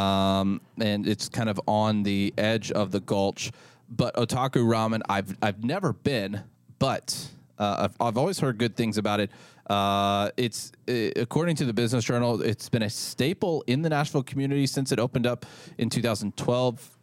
um, 0.00 0.60
and 0.80 1.06
it's 1.08 1.28
kind 1.28 1.48
of 1.48 1.60
on 1.66 2.02
the 2.02 2.32
edge 2.38 2.70
of 2.72 2.90
the 2.92 3.00
Gulch. 3.00 3.50
But 3.88 4.14
Otaku 4.16 4.64
Ramen, 4.64 5.00
I've 5.08 5.36
I've 5.42 5.62
never 5.64 5.92
been, 5.92 6.42
but 6.78 7.28
uh, 7.58 7.88
I've, 7.88 7.96
I've 8.00 8.16
always 8.16 8.38
heard 8.40 8.58
good 8.58 8.76
things 8.76 8.98
about 8.98 9.20
it. 9.20 9.30
Uh, 9.68 10.30
it's 10.36 10.72
uh, 10.88 11.10
according 11.16 11.56
to 11.56 11.64
the 11.64 11.72
Business 11.72 12.04
Journal, 12.04 12.40
it's 12.42 12.68
been 12.68 12.82
a 12.82 12.90
staple 12.90 13.64
in 13.66 13.82
the 13.82 13.88
Nashville 13.88 14.22
community 14.22 14.66
since 14.66 14.92
it 14.92 14.98
opened 14.98 15.26
up 15.26 15.44
in 15.78 15.90
2012 15.90 16.98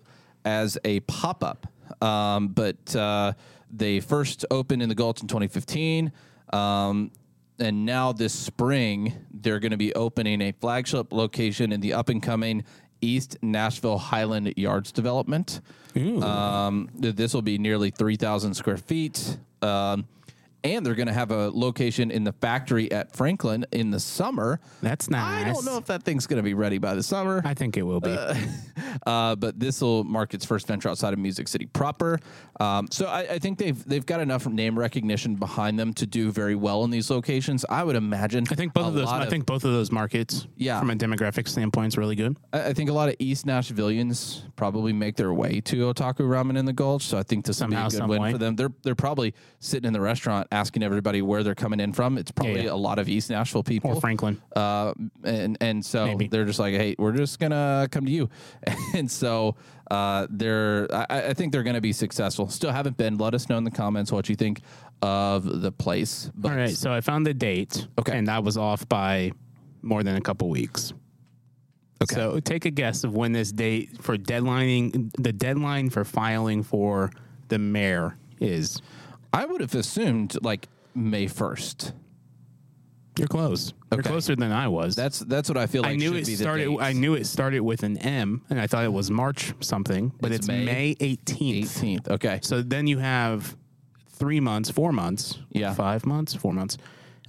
as 0.46 0.78
a 0.86 1.00
pop 1.02 1.44
up. 1.44 1.68
Um, 2.02 2.50
but 2.50 2.96
uh, 2.96 3.34
they 3.70 4.00
first 4.00 4.46
opened 4.52 4.82
in 4.82 4.90
the 4.90 4.96
Gulch 4.96 5.22
in 5.22 5.28
2015. 5.28 6.12
Um, 6.52 7.12
and 7.60 7.86
now 7.86 8.12
this 8.14 8.34
spring, 8.34 9.14
they're 9.32 9.60
going 9.60 9.72
to 9.72 9.78
be 9.78 9.94
opening 9.94 10.42
a 10.42 10.52
flagship 10.54 11.12
location 11.14 11.72
in 11.72 11.82
the 11.82 11.94
up 11.94 12.10
and 12.10 12.22
coming 12.22 12.64
East 13.02 13.38
Nashville 13.42 13.98
Highland 13.98 14.54
Yards 14.58 14.92
development. 14.92 15.62
Um, 16.24 16.90
th- 17.02 17.16
this 17.16 17.34
will 17.34 17.42
be 17.42 17.58
nearly 17.58 17.92
3,000 17.92 18.54
square 18.54 18.78
feet. 18.78 19.38
Um, 19.62 20.08
and 20.64 20.86
they're 20.86 20.96
going 20.96 21.08
to 21.08 21.14
have 21.14 21.32
a 21.32 21.50
location 21.50 22.12
in 22.12 22.24
the 22.24 22.34
factory 22.34 22.92
at 22.92 23.16
Franklin 23.16 23.66
in 23.72 23.92
the 23.92 24.00
summer. 24.00 24.60
That's 24.82 25.10
nice. 25.10 25.46
I 25.48 25.52
don't 25.54 25.66
know 25.66 25.78
if 25.78 25.86
that 25.86 26.04
thing's 26.04 26.28
going 26.28 26.38
to 26.38 26.44
be 26.44 26.54
ready 26.54 26.78
by 26.78 26.94
the 26.96 27.04
summer. 27.04 27.42
I 27.46 27.54
think 27.54 27.78
it 27.78 27.84
will 27.84 28.02
be. 28.02 28.16
Uh, 29.08 29.36
but 29.36 29.60
this 29.60 29.82
will 29.82 30.04
mark 30.04 30.34
its 30.36 30.46
first 30.46 30.68
venture 30.68 30.88
outside 30.88 31.14
of 31.14 31.20
Music 31.20 31.48
City 31.48 31.66
proper. 31.66 32.20
Um, 32.60 32.88
so 32.92 33.08
I, 33.08 33.22
I 33.22 33.40
think 33.40 33.58
they've 33.58 33.84
they've 33.86 34.06
got 34.06 34.20
enough 34.20 34.46
name 34.48 34.78
recognition 34.78 35.36
behind 35.36 35.80
them 35.80 35.94
to 35.96 36.06
do 36.06 36.32
very 36.32 36.54
well 36.56 36.84
in 36.84 36.92
these 36.92 37.10
locations. 37.10 37.66
I 37.70 37.84
would 37.84 37.96
imagine. 37.96 38.46
I 38.52 38.56
think 38.56 38.74
both 38.74 38.88
of 38.88 38.94
those. 38.94 39.08
I 39.08 39.26
think 39.26 39.46
both 39.48 39.64
of 39.66 39.72
those 39.74 39.92
markets, 39.92 40.48
Yeah. 40.58 40.80
from 40.80 40.92
a 40.92 40.96
demographic 40.96 41.48
standpoint, 41.48 41.88
is 41.94 41.98
really 41.98 42.16
good. 42.16 42.38
I 42.54 42.68
I 42.70 42.74
think 42.74 42.90
a 42.90 42.94
lot 42.94 43.10
of 43.10 43.16
East 43.20 43.46
Nashvillians 43.48 44.44
probably 44.56 44.94
make 44.94 45.16
their 45.16 45.34
way 45.34 45.60
to 45.62 45.92
Otaku 45.94 46.20
Ramen 46.22 46.58
in 46.58 46.66
the 46.66 46.74
Gulch. 46.74 47.04
So 47.04 47.18
I 47.18 47.24
think 47.24 47.46
this 47.46 47.58
Somehow, 47.58 47.86
will 47.86 47.90
be 47.92 47.98
a 47.98 48.00
good 48.02 48.10
win 48.10 48.22
way. 48.22 48.32
for 48.32 48.38
them. 48.38 48.56
They're 48.56 48.72
they're 48.84 48.96
probably 48.96 49.34
sitting 49.60 49.88
in 49.88 49.94
the 49.94 50.02
restaurant 50.02 50.48
asking 50.54 50.84
everybody 50.84 51.22
where 51.22 51.44
they're 51.44 51.56
coming 51.56 51.80
in 51.80 51.92
from. 51.92 52.18
It's 52.18 52.32
probably 52.32 52.66
yeah. 52.66 52.72
a 52.72 52.76
lot 52.76 53.00
of 53.00 53.10
East 53.10 53.30
Nashville 53.30 53.64
people. 53.64 53.92
Or 53.92 54.00
Franklin. 54.00 54.42
Uh, 54.56 54.94
and 55.24 55.58
and 55.60 55.84
so 55.84 56.06
Maybe. 56.06 56.28
they're 56.28 56.46
just 56.46 56.60
like, 56.60 56.76
hey, 56.76 56.96
we're 56.98 57.12
just 57.12 57.40
gonna 57.40 57.88
come 57.92 58.06
to 58.06 58.12
you, 58.12 58.30
and 58.94 59.10
so 59.10 59.56
uh, 59.92 60.28
they're. 60.30 60.88
I, 60.94 61.30
I 61.30 61.34
think 61.34 61.52
they're 61.52 61.64
gonna 61.64 61.82
be 61.82 61.94
successful. 61.94 62.48
Still 62.50 62.72
haven't 62.72 62.98
been. 62.98 63.18
Let 63.18 63.34
us 63.34 63.50
know 63.50 63.58
in 63.58 63.64
the 63.64 63.72
comments 63.72 64.12
what 64.12 64.30
you 64.30 64.36
think 64.36 64.62
of 65.02 65.62
the 65.62 65.72
place. 65.72 66.32
But 66.36 66.52
All 66.52 66.58
right, 66.58 66.70
so 66.70 66.94
I 66.94 67.02
found 67.02 67.26
the 67.26 67.34
date. 67.34 67.88
Okay. 68.00 68.18
and 68.18 68.28
that 68.28 68.44
was 68.44 68.58
off 68.58 68.88
by 68.88 69.32
more 69.82 70.04
than 70.04 70.16
a 70.16 70.22
couple 70.22 70.50
weeks. 70.50 70.94
Okay. 72.02 72.16
So 72.16 72.40
take 72.40 72.66
a 72.66 72.72
guess 72.72 73.04
of 73.04 73.16
when 73.16 73.32
this 73.32 73.52
date 73.52 74.02
for 74.02 74.18
deadlining, 74.18 75.12
the 75.18 75.32
deadline 75.32 75.90
for 75.90 76.04
filing 76.04 76.64
for 76.64 77.12
the 77.48 77.58
mayor 77.60 78.18
is. 78.40 78.82
I 79.34 79.46
would 79.46 79.62
have 79.62 79.74
assumed 79.76 80.38
like 80.44 80.68
May 80.96 81.28
first. 81.28 81.94
You're 83.18 83.28
close. 83.28 83.74
You're 83.92 84.00
Okay. 84.00 84.10
closer 84.10 84.36
than 84.36 84.52
I 84.52 84.68
was. 84.68 84.96
That's 84.96 85.20
that's 85.20 85.48
what 85.48 85.58
I 85.58 85.68
feel 85.68 85.84
like. 85.84 85.92
I 85.92 85.96
knew 85.96 86.10
should 86.14 86.18
it 86.24 86.26
be 86.26 86.36
the 86.36 86.44
started. 86.44 86.78
I 86.80 86.94
knew 86.94 87.14
it 87.14 87.26
started 87.28 87.60
with 87.62 87.84
an 87.84 87.98
M, 88.00 88.42
and 88.50 88.60
I 88.60 88.66
thought 88.68 88.84
it 88.86 88.94
was 88.94 89.12
March 89.12 89.54
something, 89.60 90.12
but 90.20 90.32
It's 90.32 90.40
it's, 90.40 90.48
May 90.48 90.66
May 90.66 90.96
eighteenth. 91.00 91.78
18th. 91.82 92.10
Okay. 92.10 92.40
So 92.42 92.62
then 92.64 92.88
you 92.88 92.98
have 93.00 93.56
three 94.10 94.40
months, 94.40 94.70
four 94.72 94.92
months, 94.92 95.38
Yeah. 95.52 95.74
five 95.76 96.06
months, 96.08 96.34
four 96.34 96.54
months, 96.54 96.78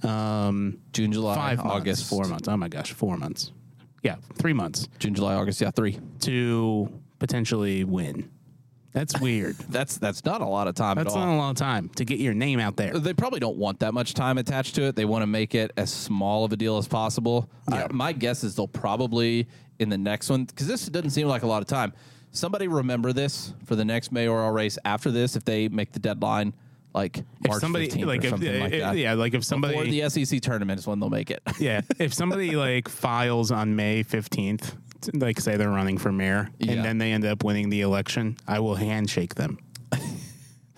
um, 0.03 0.79
June, 0.93 1.11
July, 1.11 1.35
five 1.35 1.59
August, 1.59 2.01
months, 2.01 2.09
four 2.09 2.25
months. 2.25 2.47
Oh 2.47 2.57
my 2.57 2.67
gosh, 2.67 2.91
four 2.93 3.17
months. 3.17 3.51
Yeah, 4.01 4.15
three 4.35 4.53
months 4.53 4.87
June, 4.99 5.13
July, 5.13 5.35
August. 5.35 5.61
Yeah, 5.61 5.71
three. 5.71 5.99
to 6.21 6.89
potentially 7.19 7.83
win. 7.83 8.29
That's 8.95 9.19
weird. 9.19 9.55
That's 9.69 9.97
that's 9.97 10.25
not 10.25 10.41
a 10.41 10.45
lot 10.45 10.67
of 10.67 10.73
time 10.73 10.95
That's 10.95 11.13
at 11.13 11.19
all. 11.19 11.25
not 11.27 11.35
a 11.35 11.37
long 11.37 11.53
time 11.53 11.89
to 11.97 12.05
get 12.05 12.17
your 12.19 12.33
name 12.33 12.59
out 12.59 12.77
there. 12.77 12.97
they 12.97 13.13
probably 13.13 13.39
don't 13.39 13.57
want 13.57 13.79
that 13.81 13.93
much 13.93 14.13
time 14.15 14.37
attached 14.39 14.73
to 14.75 14.83
it. 14.83 14.95
They 14.95 15.05
want 15.05 15.21
to 15.21 15.27
make 15.27 15.53
it 15.53 15.71
as 15.77 15.91
small 15.93 16.45
of 16.45 16.51
a 16.53 16.55
deal 16.57 16.77
as 16.77 16.87
possible. 16.87 17.49
Yeah. 17.69 17.87
I- 17.89 17.93
my 17.93 18.11
guess 18.13 18.43
is 18.43 18.55
they'll 18.55 18.67
probably 18.67 19.47
in 19.79 19.89
the 19.89 19.97
next 19.97 20.29
one 20.29 20.45
because 20.45 20.67
this 20.67 20.87
doesn't 20.87 21.09
seem 21.11 21.27
like 21.27 21.43
a 21.43 21.47
lot 21.47 21.61
of 21.61 21.67
time. 21.67 21.93
Somebody 22.31 22.67
remember 22.67 23.13
this 23.13 23.53
for 23.65 23.75
the 23.75 23.85
next 23.85 24.11
mayoral 24.11 24.51
race 24.51 24.77
after 24.85 25.11
this 25.11 25.35
if 25.35 25.43
they 25.45 25.67
make 25.69 25.91
the 25.91 25.99
deadline 25.99 26.53
like 26.93 27.17
If 27.17 27.25
March 27.49 27.59
somebody 27.61 27.89
15th 27.89 28.05
like 28.05 28.21
or 28.21 28.23
if, 28.25 28.29
something 28.29 28.55
eh, 28.55 28.59
like 28.61 28.73
if- 28.73 28.81
that. 28.81 28.97
yeah, 28.97 29.13
like 29.13 29.33
if 29.33 29.43
somebody 29.43 29.75
Or 29.75 29.83
the 29.83 30.09
SEC 30.09 30.39
tournament 30.41 30.79
is 30.79 30.87
when 30.87 31.01
they'll 31.01 31.09
make 31.09 31.29
it. 31.31 31.41
yeah, 31.59 31.81
if 31.99 32.13
somebody 32.21 32.55
like 32.55 32.87
files 32.87 33.51
on 33.51 33.75
May 33.75 34.03
fifteenth, 34.03 34.75
like 35.13 35.39
say 35.39 35.57
they're 35.57 35.69
running 35.69 35.97
for 35.97 36.11
mayor, 36.11 36.49
Yeah. 36.59 36.73
and 36.73 36.85
then 36.85 36.97
they 36.97 37.11
end 37.11 37.25
up 37.25 37.43
winning 37.43 37.69
the 37.69 37.81
election, 37.81 38.37
I 38.47 38.59
will 38.59 38.75
handshake 38.75 39.35
them. 39.35 39.57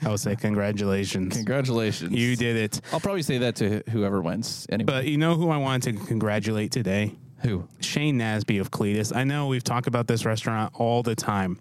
I 0.03 0.09
will 0.09 0.17
say 0.17 0.35
congratulations, 0.35 1.35
Congratulations. 1.35 2.11
you 2.13 2.35
did 2.35 2.55
it. 2.55 2.81
I'll 2.93 2.99
probably 2.99 3.23
say 3.23 3.39
that 3.39 3.55
to 3.57 3.81
whoever 3.89 4.21
wins 4.21 4.67
anyway. 4.69 4.85
But 4.85 5.05
you 5.07 5.17
know 5.17 5.35
who 5.35 5.49
I 5.49 5.57
wanted 5.57 5.97
to 5.97 6.05
congratulate 6.05 6.71
today? 6.71 7.15
Who? 7.43 7.67
Shane 7.81 8.17
Nasby 8.19 8.59
of 8.61 8.69
Cletus. 8.71 9.15
I 9.15 9.23
know 9.23 9.47
we've 9.47 9.63
talked 9.63 9.87
about 9.87 10.07
this 10.07 10.23
restaurant 10.25 10.73
all 10.75 11.01
the 11.03 11.15
time, 11.15 11.59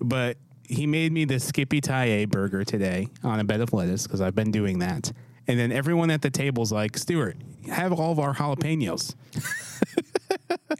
but 0.00 0.36
he 0.64 0.86
made 0.86 1.12
me 1.12 1.24
the 1.24 1.38
Skippy 1.40 1.80
Taille 1.80 2.26
burger 2.28 2.64
today 2.64 3.08
on 3.24 3.38
a 3.40 3.44
bed 3.44 3.60
of 3.60 3.72
lettuce 3.72 4.04
because 4.06 4.20
I've 4.20 4.34
been 4.36 4.50
doing 4.52 4.78
that. 4.80 5.12
And 5.48 5.58
then 5.58 5.72
everyone 5.72 6.10
at 6.10 6.22
the 6.22 6.30
table's 6.30 6.70
like, 6.72 6.96
Stuart, 6.96 7.36
have 7.68 7.92
all 7.92 8.12
of 8.12 8.18
our 8.20 8.34
jalapenos. 8.34 9.14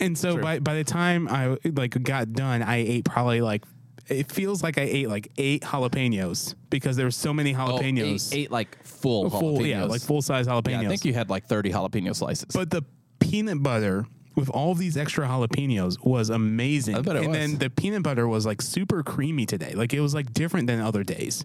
and 0.01 0.17
so 0.19 0.39
by, 0.39 0.59
by 0.59 0.75
the 0.75 0.85
time 0.85 1.29
I 1.29 1.57
like 1.65 2.03
got 2.03 2.33
done, 2.33 2.63
I 2.63 2.77
ate 2.77 3.05
probably 3.05 3.41
like 3.41 3.65
it 4.09 4.33
feels 4.33 4.63
like 4.63 4.77
I 4.79 4.83
ate 4.83 5.09
like 5.09 5.31
eight 5.39 5.63
jalapenos 5.63 6.55
because 6.69 6.97
there 6.97 7.07
were 7.07 7.11
so 7.13 7.33
many 7.33 7.55
Oh, 7.55 7.79
eight, 7.81 7.95
jalapenos. 7.95 8.35
eight 8.37 8.51
like 8.51 8.83
full, 8.85 9.31
full, 9.31 9.65
yeah, 9.65 9.85
like 9.85 10.01
full 10.01 10.23
size 10.23 10.47
jalapenos. 10.49 10.71
Yeah, 10.71 10.81
I 10.81 10.89
think 10.89 11.05
you 11.05 11.13
had 11.13 11.31
like 11.31 11.47
30 11.47 11.71
jalapeno 11.71 12.15
slices. 12.15 12.47
But 12.53 12.71
the 12.71 12.83
peanut 13.21 13.63
butter 13.63 14.07
with 14.35 14.49
all 14.51 14.75
these 14.75 14.97
extra 14.97 15.27
jalapenos 15.29 16.05
was 16.05 16.31
amazing. 16.31 16.97
I 16.97 17.03
bet 17.03 17.17
it 17.17 17.19
and 17.21 17.29
was. 17.29 17.37
then 17.39 17.59
the 17.59 17.71
peanut 17.71 18.03
butter 18.03 18.27
was 18.27 18.47
like 18.47 18.63
super 18.63 19.03
creamy 19.03 19.47
today. 19.47 19.75
Like 19.75 19.93
it 19.93 20.01
was 20.01 20.15
like 20.15 20.33
different 20.33 20.67
than 20.67 20.81
other 20.81 21.05
days. 21.05 21.45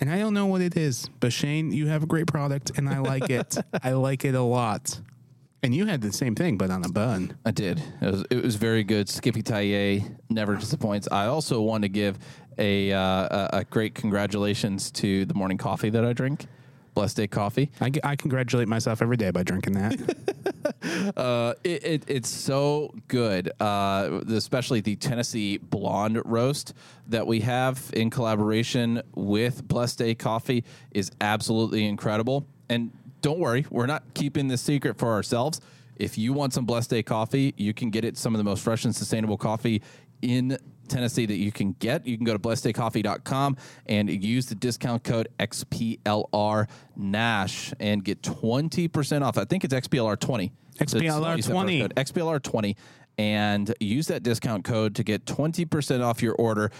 And 0.00 0.10
I 0.10 0.18
don't 0.18 0.34
know 0.34 0.46
what 0.46 0.60
it 0.60 0.76
is, 0.76 1.08
but 1.20 1.32
Shane, 1.32 1.70
you 1.70 1.86
have 1.86 2.02
a 2.02 2.06
great 2.06 2.26
product 2.26 2.72
and 2.76 2.88
I 2.88 2.98
like 2.98 3.30
it. 3.30 3.56
I 3.82 3.92
like 3.92 4.24
it 4.24 4.34
a 4.34 4.42
lot. 4.42 5.00
And 5.64 5.74
you 5.74 5.86
had 5.86 6.02
the 6.02 6.12
same 6.12 6.34
thing, 6.34 6.58
but 6.58 6.70
on 6.70 6.84
a 6.84 6.90
bun. 6.90 7.38
I 7.46 7.50
did. 7.50 7.82
It 8.02 8.10
was 8.10 8.24
it 8.28 8.44
was 8.44 8.56
very 8.56 8.84
good. 8.84 9.08
Skippy 9.08 9.42
Taille 9.42 10.04
never 10.28 10.56
disappoints. 10.56 11.08
I 11.10 11.24
also 11.24 11.62
want 11.62 11.84
to 11.84 11.88
give 11.88 12.18
a, 12.58 12.92
uh, 12.92 13.00
a 13.00 13.48
a 13.52 13.64
great 13.64 13.94
congratulations 13.94 14.90
to 14.90 15.24
the 15.24 15.32
morning 15.32 15.56
coffee 15.56 15.88
that 15.88 16.04
I 16.04 16.12
drink, 16.12 16.48
Blessed 16.92 17.16
Day 17.16 17.28
Coffee. 17.28 17.70
I, 17.80 17.90
I 18.04 18.14
congratulate 18.14 18.68
myself 18.68 19.00
every 19.00 19.16
day 19.16 19.30
by 19.30 19.42
drinking 19.42 19.72
that. 19.72 20.16
Uh, 21.16 21.54
it, 21.62 21.84
it 21.84 22.04
it's 22.08 22.28
so 22.28 22.94
good. 23.08 23.50
Uh, 23.60 24.20
especially 24.28 24.80
the 24.80 24.96
Tennessee 24.96 25.58
Blonde 25.58 26.20
Roast 26.24 26.74
that 27.08 27.26
we 27.26 27.40
have 27.40 27.90
in 27.92 28.10
collaboration 28.10 29.02
with 29.14 29.66
Blessed 29.66 29.98
Day 29.98 30.14
Coffee 30.14 30.64
is 30.90 31.10
absolutely 31.20 31.86
incredible. 31.86 32.46
And 32.68 32.92
don't 33.24 33.38
worry, 33.38 33.64
we're 33.70 33.86
not 33.86 34.02
keeping 34.12 34.48
this 34.48 34.60
secret 34.60 34.98
for 34.98 35.10
ourselves. 35.10 35.58
If 35.96 36.18
you 36.18 36.34
want 36.34 36.52
some 36.52 36.66
Blessed 36.66 36.90
Day 36.90 37.02
coffee, 37.02 37.54
you 37.56 37.72
can 37.72 37.88
get 37.88 38.04
it 38.04 38.18
some 38.18 38.34
of 38.34 38.38
the 38.38 38.44
most 38.44 38.62
fresh 38.62 38.84
and 38.84 38.94
sustainable 38.94 39.38
coffee 39.38 39.80
in 40.20 40.58
Tennessee 40.88 41.24
that 41.24 41.38
you 41.38 41.50
can 41.50 41.72
get. 41.78 42.06
You 42.06 42.18
can 42.18 42.26
go 42.26 42.34
to 42.34 42.38
blesseddaycoffee.com 42.38 43.56
and 43.86 44.10
use 44.10 44.44
the 44.44 44.54
discount 44.54 45.04
code 45.04 45.28
XPLR 45.38 46.68
Nash 46.96 47.72
and 47.80 48.04
get 48.04 48.20
20% 48.20 49.22
off. 49.22 49.38
I 49.38 49.46
think 49.46 49.64
it's 49.64 49.72
XPLR 49.72 50.20
20. 50.20 50.52
XPLR 50.76 51.42
20. 51.42 51.88
XPLR 51.88 52.42
20 52.42 52.76
and 53.16 53.74
use 53.80 54.08
that 54.08 54.22
discount 54.22 54.64
code 54.64 54.96
to 54.96 55.02
get 55.02 55.24
20% 55.24 56.04
off 56.04 56.20
your 56.20 56.34
order. 56.34 56.70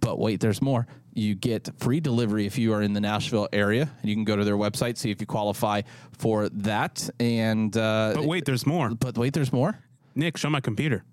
But 0.00 0.18
wait, 0.18 0.40
there's 0.40 0.60
more. 0.60 0.88
You 1.12 1.34
get 1.34 1.68
free 1.78 2.00
delivery 2.00 2.46
if 2.46 2.56
you 2.56 2.72
are 2.72 2.82
in 2.82 2.92
the 2.92 3.00
Nashville 3.00 3.48
area. 3.52 3.90
You 4.02 4.14
can 4.14 4.24
go 4.24 4.36
to 4.36 4.44
their 4.44 4.56
website, 4.56 4.96
see 4.96 5.10
if 5.10 5.20
you 5.20 5.26
qualify 5.26 5.82
for 6.18 6.48
that. 6.50 7.10
And 7.18 7.76
uh, 7.76 8.12
but 8.14 8.24
wait, 8.24 8.44
there's 8.44 8.66
more. 8.66 8.90
but 8.90 9.18
wait, 9.18 9.32
there's 9.32 9.52
more. 9.52 9.78
Nick, 10.14 10.36
show 10.36 10.50
my 10.50 10.60
computer. 10.60 11.04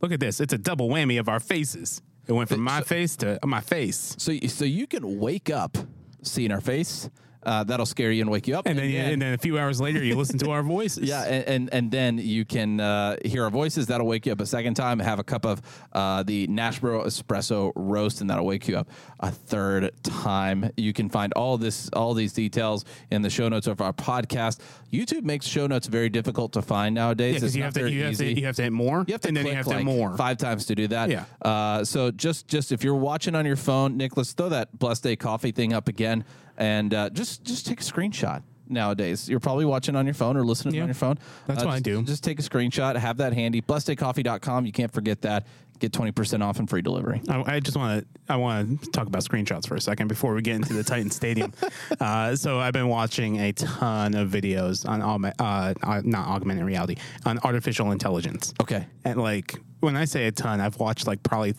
Look 0.00 0.12
at 0.12 0.20
this. 0.20 0.40
It's 0.40 0.52
a 0.52 0.58
double 0.58 0.88
whammy 0.88 1.18
of 1.18 1.28
our 1.28 1.40
faces. 1.40 2.02
It 2.26 2.32
went 2.32 2.50
from 2.50 2.60
my 2.60 2.82
face 2.82 3.16
to 3.16 3.38
my 3.44 3.60
face. 3.60 4.14
So, 4.18 4.36
so 4.48 4.64
you 4.64 4.86
can 4.86 5.18
wake 5.18 5.48
up 5.50 5.78
seeing 6.22 6.52
our 6.52 6.60
face. 6.60 7.08
Uh, 7.48 7.64
that'll 7.64 7.86
scare 7.86 8.12
you 8.12 8.20
and 8.20 8.30
wake 8.30 8.46
you 8.46 8.54
up. 8.54 8.66
And 8.66 8.78
then, 8.78 8.90
you, 8.90 8.98
and 8.98 9.22
then 9.22 9.32
a 9.32 9.38
few 9.38 9.58
hours 9.58 9.80
later, 9.80 10.04
you 10.04 10.16
listen 10.16 10.38
to 10.40 10.50
our 10.50 10.62
voices. 10.76 11.08
Yeah, 11.08 11.22
and, 11.24 11.44
and 11.48 11.74
and 11.74 11.90
then 11.90 12.18
you 12.18 12.44
can 12.44 12.78
uh, 12.78 13.16
hear 13.24 13.44
our 13.44 13.50
voices. 13.50 13.86
That'll 13.86 14.06
wake 14.06 14.26
you 14.26 14.32
up 14.32 14.40
a 14.42 14.46
second 14.46 14.74
time. 14.74 14.98
Have 14.98 15.18
a 15.18 15.24
cup 15.24 15.46
of 15.46 15.62
uh, 15.94 16.24
the 16.24 16.46
Nashboro 16.48 17.06
Espresso 17.06 17.72
roast, 17.74 18.20
and 18.20 18.28
that'll 18.28 18.44
wake 18.44 18.68
you 18.68 18.76
up 18.76 18.90
a 19.20 19.30
third 19.30 19.92
time. 20.02 20.70
You 20.76 20.92
can 20.92 21.08
find 21.08 21.32
all 21.32 21.56
this, 21.56 21.88
all 21.94 22.12
these 22.12 22.34
details 22.34 22.84
in 23.10 23.22
the 23.22 23.30
show 23.30 23.48
notes 23.48 23.66
of 23.66 23.80
our 23.80 23.94
podcast. 23.94 24.60
YouTube 24.92 25.22
makes 25.22 25.46
show 25.46 25.66
notes 25.66 25.86
very 25.86 26.10
difficult 26.10 26.52
to 26.52 26.60
find 26.60 26.94
nowadays. 26.94 27.34
Yeah, 27.34 27.40
because 27.40 27.56
you 27.56 27.62
have 27.62 27.74
to 27.74 27.90
you 27.90 28.04
have 28.04 28.16
to 28.18 28.32
you 28.32 28.44
have 28.44 28.56
to 28.56 28.62
hit 28.64 28.72
more. 28.72 29.04
You 29.08 29.14
have 29.14 29.22
to 29.22 29.28
and 29.28 29.36
then 29.36 29.46
you 29.46 29.54
have 29.54 29.64
to 29.64 29.70
like 29.70 29.78
hit 29.78 29.86
more. 29.86 30.16
five 30.18 30.36
times 30.36 30.66
to 30.66 30.74
do 30.74 30.86
that. 30.88 31.08
Yeah. 31.08 31.24
Uh, 31.40 31.82
so 31.84 32.10
just 32.10 32.46
just 32.46 32.72
if 32.72 32.84
you're 32.84 32.94
watching 32.94 33.34
on 33.34 33.46
your 33.46 33.56
phone, 33.56 33.96
Nick, 33.96 34.16
let's 34.18 34.32
throw 34.32 34.50
that 34.50 34.78
Blessed 34.78 35.02
Day 35.02 35.16
Coffee 35.16 35.52
thing 35.52 35.72
up 35.72 35.88
again, 35.88 36.24
and 36.58 36.92
uh, 36.92 37.08
just 37.10 37.42
just 37.44 37.66
take 37.66 37.80
a 37.80 37.84
screenshot. 37.84 38.42
Nowadays, 38.70 39.30
you're 39.30 39.40
probably 39.40 39.64
watching 39.64 39.96
on 39.96 40.04
your 40.04 40.12
phone 40.12 40.36
or 40.36 40.44
listening 40.44 40.74
Yeah. 40.74 40.82
on 40.82 40.88
your 40.88 40.94
phone. 40.94 41.18
That's 41.46 41.62
Uh, 41.62 41.66
what 41.66 41.74
I 41.74 41.80
do. 41.80 42.02
Just 42.02 42.22
take 42.22 42.38
a 42.38 42.42
screenshot, 42.42 42.96
have 42.96 43.16
that 43.16 43.32
handy. 43.32 43.62
BlessedDayCoffee.com. 43.62 44.66
You 44.66 44.72
can't 44.72 44.92
forget 44.92 45.22
that. 45.22 45.46
Get 45.78 45.92
twenty 45.92 46.10
percent 46.12 46.42
off 46.42 46.58
and 46.58 46.68
free 46.68 46.82
delivery. 46.82 47.22
I, 47.30 47.54
I 47.54 47.60
just 47.60 47.76
want 47.76 48.02
to 48.02 48.06
I 48.32 48.36
want 48.36 48.82
to 48.82 48.90
talk 48.90 49.06
about 49.06 49.22
screenshots 49.22 49.66
for 49.68 49.76
a 49.76 49.80
second 49.80 50.08
before 50.08 50.34
we 50.34 50.42
get 50.42 50.56
into 50.56 50.74
the 50.74 50.82
Titan 50.84 51.10
Stadium. 51.10 51.52
Uh, 52.00 52.36
so 52.36 52.58
I've 52.60 52.72
been 52.74 52.88
watching 52.88 53.36
a 53.40 53.52
ton 53.52 54.14
of 54.14 54.28
videos 54.30 54.86
on 54.88 55.00
augme- 55.00 55.32
uh, 55.38 55.74
uh, 55.82 56.02
not 56.04 56.28
augmented 56.28 56.64
reality 56.64 56.96
on 57.24 57.38
artificial 57.40 57.90
intelligence. 57.92 58.52
Okay. 58.60 58.86
And 59.04 59.20
like 59.20 59.54
when 59.80 59.96
I 59.96 60.04
say 60.04 60.26
a 60.26 60.32
ton, 60.32 60.60
I've 60.60 60.78
watched 60.78 61.06
like 61.06 61.22
probably 61.22 61.54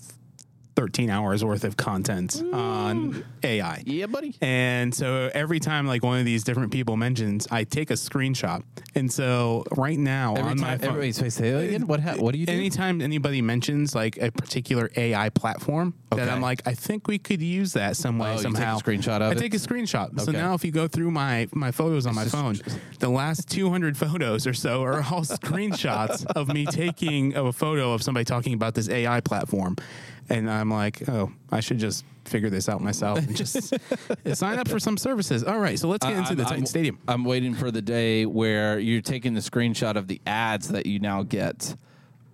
13 0.80 1.10
hours 1.10 1.44
worth 1.44 1.66
of 1.66 1.76
content 1.76 2.42
on 2.54 3.22
AI. 3.44 3.84
Yeah, 3.86 4.06
buddy. 4.06 4.34
And 4.40 4.96
so 4.96 5.30
every 5.34 5.60
time 5.60 5.86
like 5.86 6.04
one 6.04 6.20
of 6.20 6.26
these 6.26 6.46
different 6.46 6.72
people 6.72 6.96
mentions, 6.96 7.50
I 7.52 7.66
take 7.66 7.90
a 7.90 7.96
screenshot. 7.96 8.64
And 8.96 9.12
so 9.12 9.66
right 9.76 10.00
now 10.00 10.36
Every 10.36 10.52
on 10.52 10.60
my 10.62 10.68
time, 10.68 10.80
phone, 10.80 10.90
every, 10.92 11.02
wait, 11.02 11.16
say 11.16 11.50
again. 11.50 11.86
What? 11.86 12.00
Ha- 12.00 12.16
what 12.16 12.32
do 12.32 12.38
you 12.38 12.46
do? 12.46 12.54
anytime 12.54 13.02
anybody 13.02 13.42
mentions 13.42 13.94
like 13.94 14.16
a 14.22 14.32
particular 14.32 14.90
AI 14.96 15.28
platform, 15.32 15.96
that 16.12 16.30
I'm 16.30 16.42
like, 16.42 16.66
I 16.66 16.74
think 16.76 17.08
we 17.10 17.20
could 17.20 17.42
use 17.42 17.74
that 17.74 17.98
some 17.98 18.18
way 18.18 18.30
Oh, 18.30 18.32
you 18.32 18.38
take 18.38 18.46
a 18.54 18.56
somehow. 18.56 18.80
screenshot 18.80 19.18
of 19.18 19.24
I 19.24 19.32
it? 19.32 19.38
take 19.38 19.54
a 19.54 19.58
screenshot. 19.58 20.18
So 20.22 20.32
now 20.32 20.54
if 20.54 20.64
you 20.64 20.72
go 20.72 20.88
through 20.88 21.12
my 21.12 21.50
my 21.54 21.72
photos 21.72 22.06
on 22.06 22.16
my 22.16 22.24
phone, 22.26 22.58
the 23.00 23.10
last 23.10 23.50
200 23.50 23.98
photos 23.98 24.48
or 24.48 24.54
so 24.54 24.82
are 24.84 24.96
all 25.04 25.24
screenshots 25.40 26.26
of 26.26 26.48
me 26.54 26.66
taking 26.66 27.36
a 27.36 27.52
photo 27.52 27.92
of 27.92 28.02
somebody 28.02 28.24
talking 28.24 28.54
about 28.54 28.76
this 28.76 28.88
AI 28.88 29.20
platform. 29.20 29.76
And 30.30 30.50
I'm 30.50 30.70
like, 30.70 31.08
oh, 31.10 31.32
I 31.52 31.60
should 31.60 31.80
just 31.80 32.06
figure 32.26 32.50
this 32.52 32.70
out 32.70 32.82
myself 32.82 33.18
and 33.18 33.36
just 33.36 33.74
sign 34.34 34.60
up 34.60 34.68
for 34.68 34.80
some 34.80 34.98
services. 34.98 35.44
All 35.44 35.58
right, 35.60 35.80
so 35.80 35.88
let's 35.88 36.06
get 36.06 36.16
into 36.16 36.36
the 36.36 36.44
I'm- 36.44 36.50
Titan 36.50 36.56
I'm- 36.64 36.66
Stadium. 36.68 37.00
I'm 37.08 37.24
waiting 37.26 37.56
for 37.56 37.72
the 37.72 37.82
day 37.82 38.26
where 38.26 38.78
you're 38.80 39.02
taking 39.02 39.34
the 39.34 39.40
screenshot 39.42 39.96
of 39.96 40.08
the 40.08 40.22
ads 40.28 40.68
that 40.70 40.86
you 40.86 41.00
now 41.00 41.24
get 41.24 41.76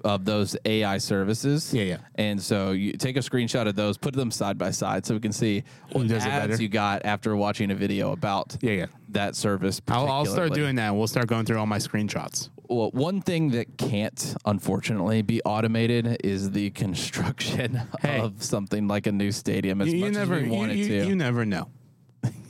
of 0.05 0.23
those 0.23 0.55
AI 0.65 0.97
services. 0.99 1.73
Yeah, 1.73 1.83
yeah. 1.83 1.97
And 2.15 2.41
so 2.41 2.71
you 2.71 2.93
take 2.93 3.17
a 3.17 3.21
screenshot 3.21 3.67
of 3.67 3.75
those, 3.75 3.97
put 3.97 4.13
them 4.13 4.31
side 4.31 4.57
by 4.57 4.71
side, 4.71 5.05
so 5.05 5.13
we 5.15 5.19
can 5.19 5.33
see 5.33 5.63
what 5.91 6.07
does 6.07 6.23
it 6.25 6.29
ads 6.29 6.47
better? 6.51 6.63
you 6.63 6.69
got 6.69 7.03
after 7.05 7.35
watching 7.35 7.71
a 7.71 7.75
video 7.75 8.11
about 8.11 8.55
Yeah, 8.61 8.71
yeah. 8.71 8.85
that 9.09 9.35
service. 9.35 9.81
I'll, 9.87 10.07
I'll 10.07 10.23
start 10.25 10.35
particularly. 10.49 10.61
doing 10.61 10.75
that. 10.77 10.95
We'll 10.95 11.07
start 11.07 11.27
going 11.27 11.45
through 11.45 11.57
all 11.57 11.65
my 11.65 11.79
screenshots. 11.79 12.49
Well, 12.67 12.89
one 12.91 13.21
thing 13.21 13.51
that 13.51 13.77
can't, 13.77 14.35
unfortunately, 14.45 15.21
be 15.23 15.41
automated 15.43 16.17
is 16.23 16.51
the 16.51 16.69
construction 16.83 17.81
Hey. 18.01 18.19
of 18.19 18.41
something 18.43 18.87
like 18.87 19.07
a 19.07 19.11
new 19.11 19.31
stadium. 19.31 19.81
As 19.81 19.87
You, 19.91 19.97
you 19.99 20.05
much 20.05 20.13
never, 20.13 20.35
as 20.35 20.41
we 20.43 20.47
you, 20.49 20.53
want 20.53 20.71
you- 20.73 20.87
to, 20.87 21.07
you 21.07 21.15
never 21.15 21.45
know. 21.45 21.67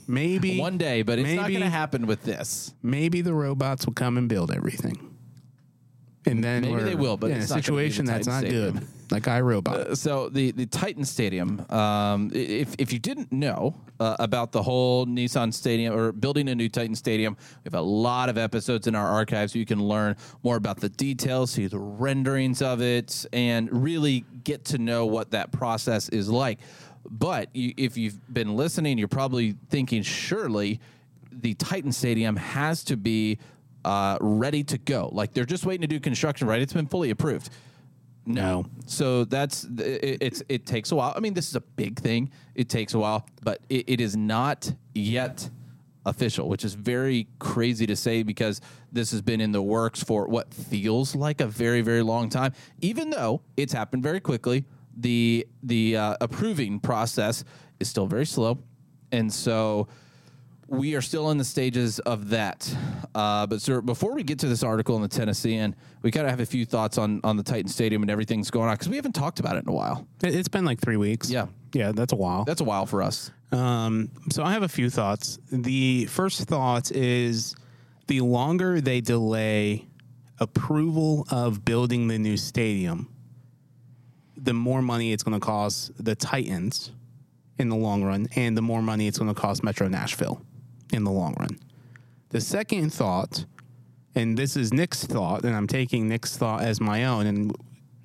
Maybe 0.08 0.58
one 0.60 0.78
day, 0.78 1.02
but 1.02 1.18
it's 1.18 1.30
not 1.32 1.42
maybe- 1.42 1.54
going 1.54 1.64
to 1.64 1.70
happen 1.70 2.06
with 2.06 2.22
this. 2.22 2.74
maybe 2.82 3.22
the 3.22 3.34
robots 3.34 3.86
will 3.86 3.92
come 3.94 4.16
and 4.18 4.28
build 4.28 4.50
everything. 4.52 5.15
And 6.26 6.42
then 6.42 6.62
Maybe 6.62 6.82
they 6.82 6.94
will, 6.96 7.16
but 7.16 7.30
in 7.30 7.36
it's 7.36 7.50
a 7.50 7.54
not 7.54 7.56
be 7.56 7.60
the 7.60 7.64
situation 7.64 8.04
that's 8.04 8.26
not 8.26 8.40
Stadium. 8.40 8.78
good. 8.78 8.86
Like 9.12 9.22
iRobot. 9.24 9.96
So 9.96 10.28
the 10.28 10.50
the 10.50 10.66
Titan 10.66 11.04
Stadium. 11.04 11.64
Um, 11.70 12.32
if 12.34 12.74
if 12.78 12.92
you 12.92 12.98
didn't 12.98 13.30
know 13.30 13.76
uh, 14.00 14.16
about 14.18 14.50
the 14.50 14.60
whole 14.60 15.06
Nissan 15.06 15.54
Stadium 15.54 15.96
or 15.96 16.10
building 16.10 16.48
a 16.48 16.54
new 16.56 16.68
Titan 16.68 16.96
Stadium, 16.96 17.36
we 17.62 17.68
have 17.68 17.74
a 17.74 17.80
lot 17.80 18.28
of 18.28 18.36
episodes 18.36 18.88
in 18.88 18.96
our 18.96 19.06
archives. 19.06 19.52
So 19.52 19.60
you 19.60 19.66
can 19.66 19.80
learn 19.86 20.16
more 20.42 20.56
about 20.56 20.80
the 20.80 20.88
details, 20.88 21.52
see 21.52 21.68
the 21.68 21.78
renderings 21.78 22.60
of 22.60 22.82
it, 22.82 23.24
and 23.32 23.84
really 23.84 24.24
get 24.42 24.64
to 24.66 24.78
know 24.78 25.06
what 25.06 25.30
that 25.30 25.52
process 25.52 26.08
is 26.08 26.28
like. 26.28 26.58
But 27.08 27.54
you, 27.54 27.72
if 27.76 27.96
you've 27.96 28.18
been 28.34 28.56
listening, 28.56 28.98
you're 28.98 29.06
probably 29.06 29.54
thinking, 29.70 30.02
surely 30.02 30.80
the 31.30 31.54
Titan 31.54 31.92
Stadium 31.92 32.34
has 32.36 32.82
to 32.84 32.96
be 32.96 33.38
uh, 33.86 34.18
ready 34.20 34.64
to 34.64 34.78
go. 34.78 35.08
Like 35.12 35.32
they're 35.32 35.44
just 35.44 35.64
waiting 35.64 35.82
to 35.82 35.86
do 35.86 36.00
construction, 36.00 36.48
right? 36.48 36.60
It's 36.60 36.72
been 36.72 36.88
fully 36.88 37.10
approved. 37.10 37.50
No. 38.26 38.66
So 38.86 39.24
that's 39.24 39.62
it, 39.64 40.18
it's 40.20 40.42
it 40.48 40.66
takes 40.66 40.90
a 40.90 40.96
while. 40.96 41.14
I 41.16 41.20
mean, 41.20 41.34
this 41.34 41.48
is 41.48 41.54
a 41.54 41.60
big 41.60 42.00
thing. 42.00 42.30
It 42.56 42.68
takes 42.68 42.94
a 42.94 42.98
while, 42.98 43.28
but 43.42 43.60
it, 43.68 43.84
it 43.88 44.00
is 44.00 44.16
not 44.16 44.72
yet 44.92 45.48
official, 46.04 46.48
which 46.48 46.64
is 46.64 46.74
very 46.74 47.28
crazy 47.38 47.86
to 47.86 47.94
say 47.94 48.24
because 48.24 48.60
this 48.90 49.12
has 49.12 49.22
been 49.22 49.40
in 49.40 49.52
the 49.52 49.62
works 49.62 50.02
for 50.02 50.26
what 50.26 50.52
feels 50.52 51.14
like 51.14 51.40
a 51.40 51.46
very 51.46 51.80
very 51.80 52.02
long 52.02 52.28
time. 52.28 52.52
Even 52.80 53.10
though 53.10 53.40
it's 53.56 53.72
happened 53.72 54.02
very 54.02 54.18
quickly, 54.18 54.64
the 54.96 55.46
the 55.62 55.96
uh, 55.96 56.16
approving 56.20 56.80
process 56.80 57.44
is 57.78 57.88
still 57.88 58.08
very 58.08 58.26
slow, 58.26 58.58
and 59.12 59.32
so 59.32 59.86
we 60.68 60.94
are 60.94 61.00
still 61.00 61.30
in 61.30 61.38
the 61.38 61.44
stages 61.44 61.98
of 62.00 62.30
that. 62.30 62.74
Uh, 63.14 63.46
but 63.46 63.62
sir, 63.62 63.80
before 63.80 64.14
we 64.14 64.22
get 64.22 64.38
to 64.40 64.48
this 64.48 64.62
article 64.62 64.96
in 64.96 65.02
the 65.02 65.08
Tennessean, 65.08 65.74
we 66.02 66.10
kind 66.10 66.26
of 66.26 66.30
have 66.30 66.40
a 66.40 66.46
few 66.46 66.64
thoughts 66.64 66.98
on 66.98 67.20
on 67.24 67.36
the 67.36 67.42
Titan 67.42 67.68
Stadium 67.68 68.02
and 68.02 68.10
everything's 68.10 68.50
going 68.50 68.68
on 68.68 68.74
because 68.74 68.88
we 68.88 68.96
haven't 68.96 69.14
talked 69.14 69.38
about 69.40 69.56
it 69.56 69.62
in 69.62 69.68
a 69.68 69.72
while. 69.72 70.06
It- 70.22 70.34
It's 70.34 70.48
been 70.48 70.64
like 70.64 70.80
three 70.80 70.96
weeks. 70.96 71.30
Yeah. 71.30 71.46
Yeah, 71.72 71.92
that's 71.92 72.12
a 72.12 72.16
while. 72.16 72.44
That's 72.44 72.60
a 72.60 72.64
while 72.64 72.86
for 72.86 73.02
us. 73.02 73.30
Um, 73.52 74.10
so 74.30 74.42
I 74.42 74.52
have 74.52 74.62
a 74.62 74.68
few 74.68 74.90
thoughts. 74.90 75.38
The 75.52 76.06
first 76.06 76.40
thought 76.42 76.90
is 76.90 77.54
the 78.06 78.20
longer 78.22 78.80
they 78.80 79.00
delay 79.00 79.86
approval 80.40 81.26
of 81.30 81.64
building 81.64 82.08
the 82.08 82.18
new 82.18 82.36
stadium, 82.36 83.08
the 84.36 84.52
more 84.54 84.82
money 84.82 85.12
it's 85.12 85.22
going 85.22 85.38
to 85.38 85.44
cost 85.44 85.92
the 86.02 86.14
Titans 86.14 86.92
in 87.58 87.68
the 87.68 87.76
long 87.76 88.02
run, 88.04 88.26
and 88.36 88.56
the 88.56 88.62
more 88.62 88.82
money 88.82 89.06
it's 89.06 89.18
going 89.18 89.32
to 89.34 89.40
cost 89.40 89.62
Metro 89.64 89.88
Nashville 89.88 90.42
in 90.92 91.04
the 91.04 91.10
long 91.10 91.34
run. 91.38 91.58
The 92.30 92.40
second 92.40 92.92
thought, 92.92 93.44
and 94.14 94.36
this 94.36 94.56
is 94.56 94.72
Nick's 94.72 95.04
thought, 95.04 95.44
and 95.44 95.54
I'm 95.54 95.66
taking 95.66 96.08
Nick's 96.08 96.36
thought 96.36 96.62
as 96.62 96.80
my 96.80 97.04
own, 97.04 97.26
and 97.26 97.54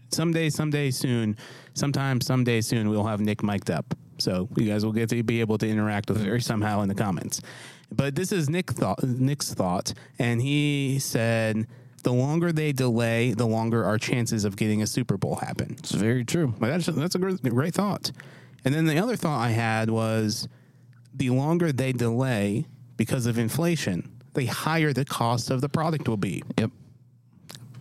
someday, 0.10 0.50
someday 0.50 0.91
soon, 0.91 1.38
sometime, 1.74 2.22
someday 2.22 2.62
soon, 2.62 2.89
we'll 2.89 3.06
have 3.06 3.20
Nick 3.20 3.44
mic'd 3.44 3.72
up. 3.72 3.94
So 4.20 4.48
you 4.56 4.70
guys 4.70 4.86
will 4.86 4.91
get 4.91 5.10
to 5.10 5.24
be 5.24 5.39
able 5.39 5.58
to 5.58 5.67
interact 5.67 6.10
with 6.10 6.24
her 6.24 6.39
somehow 6.39 6.82
in 6.82 6.89
the 6.89 6.96
comments. 6.96 7.41
But 7.91 8.15
this 8.15 8.32
is 8.32 8.50
Nick 8.50 8.72
thought, 8.72 9.04
Nick's 9.04 9.54
thought, 9.54 9.94
and 10.20 10.41
he 10.41 11.00
said, 11.00 11.67
the 12.04 12.13
longer 12.13 12.52
they 12.52 12.72
delay, 12.72 13.34
the 13.34 13.46
longer 13.46 13.84
our 13.84 13.98
chances 13.98 14.46
of 14.46 14.56
getting 14.56 14.82
a 14.82 14.88
Super 14.88 15.17
Bowl 15.17 15.36
happen. 15.36 15.76
It's 15.80 15.91
very 15.91 16.26
true. 16.26 16.54
Well, 16.60 16.72
that's 16.72 16.88
that's 16.88 17.15
a 17.15 17.20
great, 17.20 17.41
great 17.44 17.74
thought. 17.74 18.12
And 18.63 18.74
then 18.74 18.86
the 18.86 18.98
other 18.98 19.15
thought 19.15 19.39
I 19.39 19.50
had 19.50 19.89
was 19.89 20.48
the 21.13 21.30
longer 21.30 21.71
they 21.71 21.91
delay 21.91 22.65
because 22.97 23.26
of 23.26 23.38
inflation, 23.38 24.12
the 24.34 24.45
higher 24.45 24.93
the 24.93 25.06
cost 25.06 25.50
of 25.50 25.62
the 25.62 25.69
product 25.69 26.08
will 26.08 26.17
be. 26.17 26.43
Yep. 26.58 26.71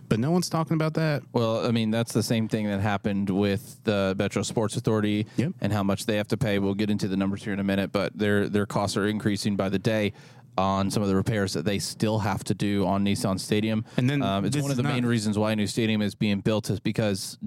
But 0.09 0.19
no 0.19 0.29
one's 0.31 0.49
talking 0.49 0.73
about 0.75 0.95
that. 0.95 1.23
Well, 1.31 1.65
I 1.65 1.71
mean, 1.71 1.89
that's 1.89 2.11
the 2.11 2.23
same 2.23 2.49
thing 2.49 2.67
that 2.67 2.81
happened 2.81 3.29
with 3.29 3.81
the 3.85 4.13
Metro 4.19 4.41
Sports 4.41 4.75
Authority 4.75 5.25
Yep. 5.37 5.53
and 5.61 5.71
how 5.71 5.83
much 5.83 6.05
they 6.05 6.17
have 6.17 6.27
to 6.29 6.37
pay. 6.37 6.59
We'll 6.59 6.73
get 6.73 6.89
into 6.89 7.07
the 7.07 7.15
numbers 7.15 7.43
here 7.45 7.53
in 7.53 7.59
a 7.59 7.63
minute, 7.63 7.93
but 7.93 8.17
their 8.17 8.49
their 8.49 8.65
costs 8.65 8.97
are 8.97 9.07
increasing 9.07 9.55
by 9.55 9.69
the 9.69 9.79
day 9.79 10.11
on 10.57 10.91
some 10.91 11.01
of 11.01 11.07
the 11.07 11.15
repairs 11.15 11.53
that 11.53 11.63
they 11.63 11.79
still 11.79 12.19
have 12.19 12.43
to 12.43 12.53
do 12.53 12.85
on 12.85 13.05
Nissan 13.05 13.39
Stadium. 13.39 13.85
And 13.95 14.09
then 14.09 14.21
um, 14.21 14.43
it's 14.43 14.57
one 14.57 14.69
of 14.69 14.75
the 14.75 14.83
main 14.83 15.05
reasons 15.05 15.37
why 15.37 15.53
a 15.53 15.55
new 15.55 15.65
stadium 15.65 16.01
is 16.01 16.13
being 16.13 16.41
built 16.41 16.69
is 16.69 16.81
because 16.81 17.37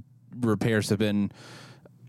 repairs 0.40 0.88
have 0.88 0.99
been 0.99 1.31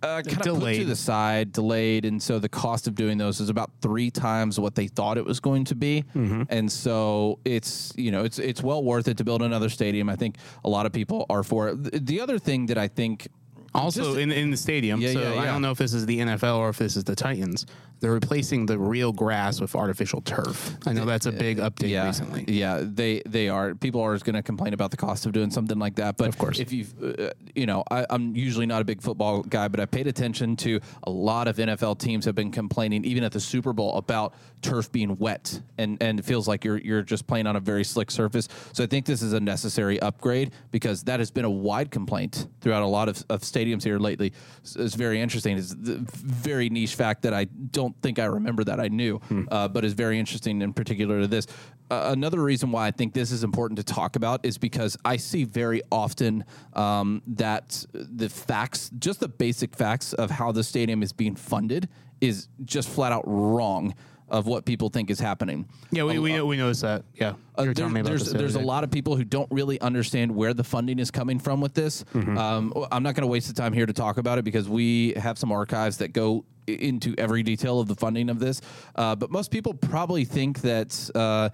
uh, 0.06 0.22
kind 0.22 0.48
of 0.48 0.60
put 0.60 0.76
to 0.80 0.86
the 0.86 0.96
side, 0.96 1.52
delayed, 1.52 2.06
and 2.06 2.22
so 2.22 2.40
the 2.40 2.50
cost 2.50 2.88
of 2.88 2.96
doing 2.96 3.18
those 3.18 3.40
is 3.40 3.50
about 3.50 3.72
three 3.82 4.10
times 4.12 4.60
what 4.60 4.76
they 4.76 4.88
thought 4.88 5.18
it 5.18 5.26
was 5.26 5.40
going 5.40 5.66
to 5.66 5.76
be. 5.76 6.04
Mm-hmm. 6.16 6.44
And 6.50 6.72
so 6.72 7.40
it's 7.46 7.92
you 7.96 8.12
know 8.12 8.24
it's 8.24 8.40
it's 8.40 8.62
well 8.64 8.84
worth 8.84 9.08
it 9.08 9.18
to 9.18 9.24
build 9.24 9.42
another 9.42 9.70
stadium. 9.70 10.10
I 10.10 10.16
think 10.16 10.38
a 10.64 10.70
lot 10.70 10.86
of 10.86 10.92
people 10.94 11.26
are 11.30 11.44
for 11.44 11.70
it. 11.70 11.84
The- 11.84 12.00
The 12.00 12.22
other 12.22 12.38
thing 12.40 12.68
that 12.68 12.78
I 12.78 12.88
think 12.88 13.28
Also 13.76 14.04
Just- 14.04 14.18
in 14.18 14.32
in 14.32 14.52
the 14.52 14.58
stadium. 14.58 15.02
Yeah, 15.02 15.14
so 15.14 15.22
yeah, 15.22 15.30
I 15.32 15.34
yeah. 15.36 15.46
don't 15.46 15.62
know 15.62 15.72
if 15.72 15.78
this 15.78 15.94
is 15.94 16.06
the 16.06 16.20
NFL 16.20 16.58
or 16.58 16.70
if 16.70 16.78
this 16.78 16.96
is 16.96 17.04
the 17.04 17.16
Titans. 17.16 17.66
They're 18.02 18.12
replacing 18.12 18.66
the 18.66 18.78
real 18.78 19.14
grass 19.14 19.62
with 19.62 19.74
artificial 19.74 20.22
turf. 20.22 20.76
I 20.86 20.92
know 20.92 21.06
that's 21.06 21.26
a 21.28 21.32
big 21.32 21.60
update 21.60 21.90
yeah, 21.90 22.06
recently. 22.06 22.44
Yeah, 22.48 22.82
they 22.84 23.22
they 23.26 23.48
are. 23.48 23.74
People 23.74 24.02
are 24.02 24.18
going 24.20 24.36
to 24.36 24.44
complain 24.44 24.74
about 24.74 24.92
the 24.92 24.98
cost 24.98 25.26
of 25.26 25.32
doing 25.32 25.50
something 25.50 25.80
like 25.80 25.96
that. 25.96 26.18
But 26.18 26.28
Of 26.28 26.38
course. 26.38 26.60
if 26.60 26.74
you've, 26.74 26.94
uh, 27.02 27.32
you 27.56 27.66
know, 27.66 27.84
I, 27.90 28.06
I'm 28.10 28.36
usually 28.36 28.66
not 28.66 28.82
a 28.82 28.86
big 28.86 29.02
football 29.02 29.44
guy, 29.44 29.70
but 29.70 29.80
I 29.80 29.86
paid 29.86 30.08
attention 30.08 30.56
to 30.58 30.80
a 31.04 31.10
lot 31.10 31.48
of 31.48 31.56
NFL 31.56 32.00
teams 32.00 32.26
have 32.26 32.36
been 32.36 32.52
complaining, 32.52 33.06
even 33.06 33.24
at 33.24 33.32
the 33.32 33.40
Super 33.40 33.72
Bowl, 33.72 33.96
about 33.98 34.34
turf 34.62 34.92
being 34.92 35.18
wet, 35.18 35.62
and 35.78 35.98
and 36.02 36.20
it 36.20 36.26
feels 36.26 36.48
like 36.48 36.66
you're 36.66 36.78
you're 36.78 37.02
just 37.02 37.28
playing 37.28 37.48
on 37.48 37.56
a 37.56 37.62
very 37.62 37.86
slick 37.86 38.12
surface. 38.12 38.50
So 38.74 38.84
I 38.84 38.88
think 38.88 39.06
this 39.06 39.22
is 39.22 39.34
a 39.34 39.40
necessary 39.40 40.00
upgrade 40.02 40.52
because 40.72 41.04
that 41.04 41.20
has 41.20 41.32
been 41.32 41.46
a 41.46 41.50
wide 41.50 41.92
complaint 41.92 42.48
throughout 42.62 42.84
a 42.84 42.88
lot 42.88 43.08
of, 43.10 43.24
of 43.30 43.42
stadiums 43.42 43.65
here 43.84 44.00
lately. 44.00 44.34
It's 44.64 44.96
very 44.96 45.22
interesting. 45.22 45.58
It's 45.58 45.74
the 45.74 45.98
very 45.98 46.70
niche 46.70 46.96
fact 46.96 47.24
that 47.24 47.34
I 47.34 47.46
don't 47.46 47.96
think 48.02 48.20
I 48.20 48.26
remember 48.26 48.64
that 48.64 48.80
I 48.80 48.88
knew, 48.88 49.20
uh, 49.52 49.68
but 49.68 49.84
is 49.86 49.94
very 49.94 50.20
interesting 50.20 50.62
in 50.62 50.74
particular 50.74 51.22
to 51.22 51.28
this. 51.28 51.48
Uh, 51.92 52.10
another 52.14 52.42
reason 52.42 52.72
why 52.72 52.88
I 52.88 52.92
think 52.92 53.14
this 53.14 53.32
is 53.32 53.44
important 53.44 53.78
to 53.78 53.84
talk 53.84 54.16
about 54.16 54.46
is 54.46 54.58
because 54.58 54.98
I 55.06 55.18
see 55.18 55.44
very 55.44 55.82
often 55.92 56.44
um, 56.74 57.22
that 57.28 57.86
the 57.94 58.30
facts, 58.30 58.90
just 58.98 59.20
the 59.20 59.28
basic 59.28 59.76
facts 59.76 60.14
of 60.14 60.32
how 60.32 60.52
the 60.52 60.64
stadium 60.64 61.04
is 61.04 61.14
being 61.14 61.36
funded, 61.36 61.88
is 62.22 62.48
just 62.64 62.90
flat 62.90 63.12
out 63.12 63.24
wrong 63.26 63.94
of 64.28 64.48
what 64.48 64.66
people 64.66 64.90
think 64.90 65.10
is 65.10 65.20
happening. 65.20 65.68
Yeah, 65.92 66.04
we, 66.04 66.18
we, 66.20 66.42
we 66.42 66.58
noticed 66.58 66.82
that. 66.82 67.04
Yeah. 67.14 67.34
Uh, 67.56 67.64
there- 67.64 67.74
telling 67.74 67.94
me 67.94 68.00
about 68.00 68.10
there's 68.10 68.32
there's 68.32 68.56
a 68.56 68.60
lot 68.60 68.84
of 68.84 68.92
people 68.92 69.16
who 69.16 69.24
don't 69.24 69.50
really 69.52 69.80
understand 69.82 70.34
where 70.36 70.54
the 70.54 70.64
funding 70.64 71.00
is 71.00 71.12
coming 71.12 71.40
from 71.40 71.62
with 71.62 71.74
this. 71.74 72.04
Mm-hmm. 72.14 72.38
Um, 72.38 72.74
I'm 72.92 73.04
not 73.04 73.16
going 73.16 73.22
to 73.22 73.28
waste 73.28 73.48
the 73.48 73.54
time 73.54 73.74
here 73.74 73.86
to 73.86 73.94
talk 73.94 74.18
about 74.18 74.38
it 74.38 74.44
because 74.46 74.68
we 74.68 75.14
have 75.14 75.38
some 75.38 75.52
archives 75.52 75.98
that 75.98 76.14
go 76.14 76.44
into 76.68 77.14
every 77.18 77.44
detail 77.44 77.80
of 77.80 77.88
the 77.88 77.96
funding 77.96 78.30
of 78.30 78.40
this. 78.40 78.62
Uh, 78.96 79.16
but 79.16 79.30
most 79.30 79.52
people 79.52 79.74
probably 79.74 80.26
think 80.26 80.62
that. 80.62 81.10
Uh, 81.14 81.50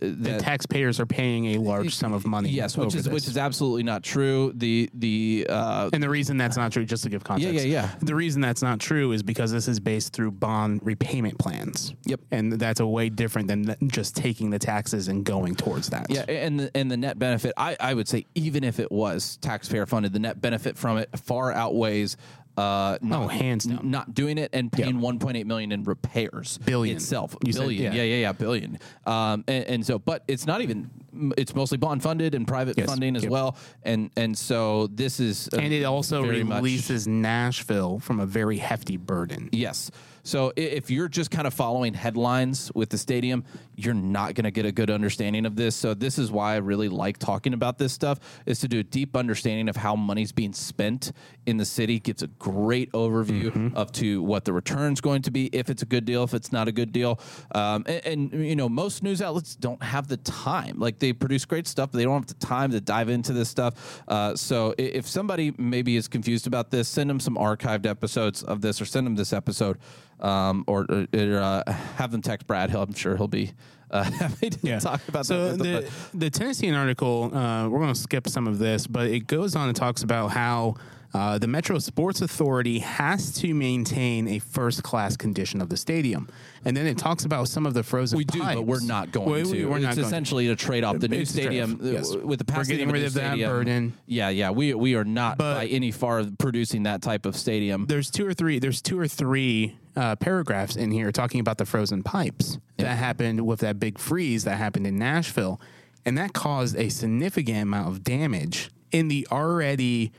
the 0.00 0.38
taxpayers 0.38 1.00
are 1.00 1.06
paying 1.06 1.56
a 1.56 1.58
large 1.58 1.94
sum 1.94 2.12
of 2.12 2.26
money. 2.26 2.50
yes, 2.50 2.76
which 2.76 2.94
is 2.94 3.04
this. 3.04 3.12
which 3.12 3.26
is 3.26 3.36
absolutely 3.36 3.82
not 3.82 4.02
true. 4.02 4.52
The 4.54 4.90
the 4.94 5.46
uh, 5.48 5.90
And 5.92 6.02
the 6.02 6.08
reason 6.08 6.36
that's 6.36 6.56
not 6.56 6.72
true, 6.72 6.84
just 6.84 7.04
to 7.04 7.08
give 7.08 7.24
context, 7.24 7.54
yeah, 7.54 7.60
yeah. 7.60 7.82
yeah. 7.82 7.94
The 8.00 8.14
reason 8.14 8.40
that's 8.40 8.62
not 8.62 8.80
true 8.80 9.12
is 9.12 9.22
because 9.22 9.52
this 9.52 9.68
is 9.68 9.80
based 9.80 10.12
through 10.12 10.32
bond 10.32 10.80
repayment 10.82 11.38
plans. 11.38 11.94
Yep. 12.04 12.20
And 12.30 12.52
that's 12.52 12.80
a 12.80 12.86
way 12.86 13.08
different 13.08 13.48
than 13.48 13.76
just 13.88 14.16
taking 14.16 14.50
the 14.50 14.58
taxes 14.58 15.08
and 15.08 15.24
going 15.24 15.54
towards 15.54 15.90
that. 15.90 16.06
Yeah, 16.08 16.24
and 16.28 16.60
the, 16.60 16.70
and 16.76 16.90
the 16.90 16.96
net 16.96 17.18
benefit, 17.18 17.52
I, 17.56 17.76
I 17.80 17.94
would 17.94 18.08
say, 18.08 18.26
even 18.34 18.64
if 18.64 18.80
it 18.80 18.90
was 18.90 19.36
taxpayer 19.38 19.86
funded, 19.86 20.12
the 20.12 20.18
net 20.18 20.40
benefit 20.40 20.76
from 20.76 20.98
it 20.98 21.08
far 21.18 21.52
outweighs. 21.52 22.16
Uh, 22.56 22.96
not, 23.02 23.22
Oh, 23.24 23.28
hands 23.28 23.64
down. 23.64 23.90
not 23.90 24.14
doing 24.14 24.38
it 24.38 24.50
and 24.54 24.72
paying 24.72 24.96
1.8 25.00 25.44
million 25.44 25.72
in 25.72 25.84
repairs 25.84 26.58
Billion. 26.64 26.96
itself 26.96 27.36
You 27.44 27.52
said, 27.52 27.60
billion 27.62 27.82
yeah. 27.82 27.92
yeah. 27.92 28.02
yeah 28.02 28.20
yeah 28.22 28.32
billion 28.32 28.78
um 29.04 29.44
and, 29.46 29.64
and 29.64 29.86
so 29.86 29.98
but 29.98 30.22
it's 30.26 30.46
not 30.46 30.62
even 30.62 30.90
it's 31.36 31.54
mostly 31.54 31.76
bond 31.78 32.02
funded 32.02 32.34
and 32.34 32.46
private 32.48 32.78
Yes. 32.78 32.88
funding 32.88 33.14
as 33.16 33.24
Yep. 33.24 33.30
well 33.32 33.56
and 33.84 34.10
and 34.16 34.36
so 34.36 34.86
this 34.88 35.20
is 35.20 35.48
And 35.48 35.72
it 35.72 35.84
also 35.84 36.22
very 36.22 36.44
much- 36.44 36.56
releases 36.56 37.06
Nashville 37.06 37.98
from 37.98 38.20
a 38.20 38.26
very 38.26 38.56
hefty 38.58 38.96
burden. 38.96 39.48
Yes. 39.52 39.90
So 40.26 40.52
if 40.56 40.90
you're 40.90 41.06
just 41.06 41.30
kind 41.30 41.46
of 41.46 41.54
following 41.54 41.94
headlines 41.94 42.72
with 42.74 42.90
the 42.90 42.98
stadium, 42.98 43.44
you're 43.76 43.94
not 43.94 44.34
going 44.34 44.42
to 44.42 44.50
get 44.50 44.66
a 44.66 44.72
good 44.72 44.90
understanding 44.90 45.46
of 45.46 45.54
this. 45.54 45.76
So 45.76 45.94
this 45.94 46.18
is 46.18 46.32
why 46.32 46.54
I 46.54 46.56
really 46.56 46.88
like 46.88 47.18
talking 47.18 47.52
about 47.54 47.78
this 47.78 47.92
stuff 47.92 48.18
is 48.44 48.58
to 48.60 48.68
do 48.68 48.80
a 48.80 48.82
deep 48.82 49.16
understanding 49.16 49.68
of 49.68 49.76
how 49.76 49.94
money's 49.94 50.32
being 50.32 50.52
spent 50.52 51.12
in 51.46 51.58
the 51.58 51.64
city. 51.64 52.00
Gives 52.00 52.24
a 52.24 52.26
great 52.26 52.90
overview 52.90 53.72
of 53.76 53.92
to 53.92 54.20
what 54.20 54.44
the 54.44 54.52
return's 54.52 55.00
going 55.00 55.22
to 55.22 55.30
be, 55.30 55.46
if 55.52 55.70
it's 55.70 55.82
a 55.82 55.86
good 55.86 56.04
deal, 56.04 56.24
if 56.24 56.34
it's 56.34 56.50
not 56.50 56.66
a 56.66 56.72
good 56.72 56.90
deal. 56.90 57.20
Um, 57.54 57.84
and, 57.86 58.32
and 58.32 58.46
you 58.46 58.56
know 58.56 58.68
most 58.68 59.04
news 59.04 59.22
outlets 59.22 59.54
don't 59.54 59.80
have 59.80 60.08
the 60.08 60.16
time. 60.16 60.80
Like 60.80 60.98
they 60.98 61.12
produce 61.12 61.44
great 61.44 61.68
stuff, 61.68 61.92
but 61.92 61.98
they 61.98 62.04
don't 62.04 62.14
have 62.14 62.26
the 62.26 62.46
time 62.46 62.72
to 62.72 62.80
dive 62.80 63.10
into 63.10 63.32
this 63.32 63.48
stuff. 63.48 64.02
Uh, 64.08 64.34
so 64.34 64.74
if 64.76 65.06
somebody 65.06 65.54
maybe 65.56 65.94
is 65.94 66.08
confused 66.08 66.48
about 66.48 66.72
this, 66.72 66.88
send 66.88 67.08
them 67.08 67.20
some 67.20 67.36
archived 67.36 67.86
episodes 67.86 68.42
of 68.42 68.60
this, 68.60 68.80
or 68.80 68.86
send 68.86 69.06
them 69.06 69.14
this 69.14 69.32
episode, 69.32 69.78
um, 70.20 70.64
or, 70.66 70.86
or 70.90 71.38
uh, 71.38 71.72
have 71.96 72.10
them 72.10 72.22
text 72.22 72.46
Brad. 72.46 72.70
He'll, 72.70 72.82
I'm 72.82 72.94
sure 72.94 73.16
he'll 73.16 73.28
be 73.28 73.52
uh, 73.90 74.02
happy 74.10 74.50
to 74.50 74.80
talk 74.80 75.00
about 75.08 75.26
so 75.26 75.52
that. 75.52 75.58
them, 75.62 75.84
the, 76.12 76.18
the 76.18 76.30
Tennessean 76.30 76.74
article, 76.74 77.34
uh, 77.34 77.68
we're 77.68 77.78
going 77.80 77.94
to 77.94 78.00
skip 78.00 78.28
some 78.28 78.46
of 78.46 78.58
this, 78.58 78.86
but 78.86 79.08
it 79.08 79.26
goes 79.26 79.54
on 79.56 79.68
and 79.68 79.76
talks 79.76 80.02
about 80.02 80.28
how 80.28 80.74
uh, 81.14 81.38
the 81.38 81.46
Metro 81.46 81.78
Sports 81.78 82.20
Authority 82.20 82.80
has 82.80 83.32
to 83.34 83.54
maintain 83.54 84.26
a 84.28 84.38
first 84.40 84.82
class 84.82 85.16
condition 85.16 85.62
of 85.62 85.68
the 85.70 85.76
stadium. 85.76 86.28
And 86.64 86.76
then 86.76 86.86
it 86.86 86.98
talks 86.98 87.24
about 87.24 87.48
some 87.48 87.64
of 87.64 87.72
the 87.74 87.82
frozen 87.84 88.18
we 88.18 88.24
do, 88.24 88.40
but 88.40 88.66
we're 88.66 88.80
not 88.84 89.12
going 89.12 89.30
We- 89.30 89.42
to. 89.44 89.50
we- 89.50 89.64
We're 89.64 89.76
it's 89.76 89.84
not 89.84 89.94
going 89.94 89.96
to. 90.02 90.02
essentially 90.02 90.46
to 90.48 90.56
trade 90.56 90.82
off 90.84 90.98
the 90.98 91.08
new 91.08 91.20
a 91.20 91.24
stadium 91.26 91.80
uh, 91.82 91.86
yes. 91.88 92.14
with 92.14 92.44
the 92.44 92.52
We're 92.54 92.64
getting 92.64 92.90
rid 92.90 93.04
of 93.04 93.14
that 93.14 93.28
stadium. 93.30 93.50
burden. 93.50 93.92
Yeah, 94.06 94.28
yeah, 94.30 94.50
we 94.50 94.74
we 94.74 94.94
are 94.96 95.04
not 95.04 95.38
But- 95.38 95.54
by 95.54 95.66
any 95.66 95.90
far 95.92 96.24
producing 96.38 96.82
that 96.82 97.00
type 97.02 97.24
of 97.24 97.36
stadium. 97.36 97.86
there's 97.86 98.10
two 98.10 98.26
or 98.26 98.34
three 98.34 98.58
there's 98.58 98.82
two 98.82 98.98
or 98.98 99.06
three 99.08 99.76
uh, 99.96 100.16
paragraphs 100.16 100.76
in 100.76 100.90
here 100.90 101.10
talking 101.10 101.40
about 101.40 101.58
the 101.58 101.64
frozen 101.66 102.02
pipes 102.02 102.58
that 102.78 102.96
happened 102.96 103.46
with 103.46 103.60
that 103.60 103.78
big 103.80 103.98
freeze 103.98 104.44
that 104.44 104.56
happened 104.56 104.86
in 104.86 104.98
Nashville, 104.98 105.60
and 106.04 106.16
that 106.18 106.32
caused 106.32 106.76
a 106.76 106.88
significant 106.88 107.62
amount 107.62 107.88
of 107.88 108.04
damage 108.04 108.70
in 108.92 109.08
the 109.08 109.26
already 109.32 110.12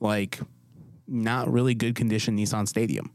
like 0.00 0.38
not 1.06 1.52
really 1.52 1.74
good 1.74 1.94
condition 1.94 2.36
Nissan 2.36 2.66
Stadium. 2.68 3.10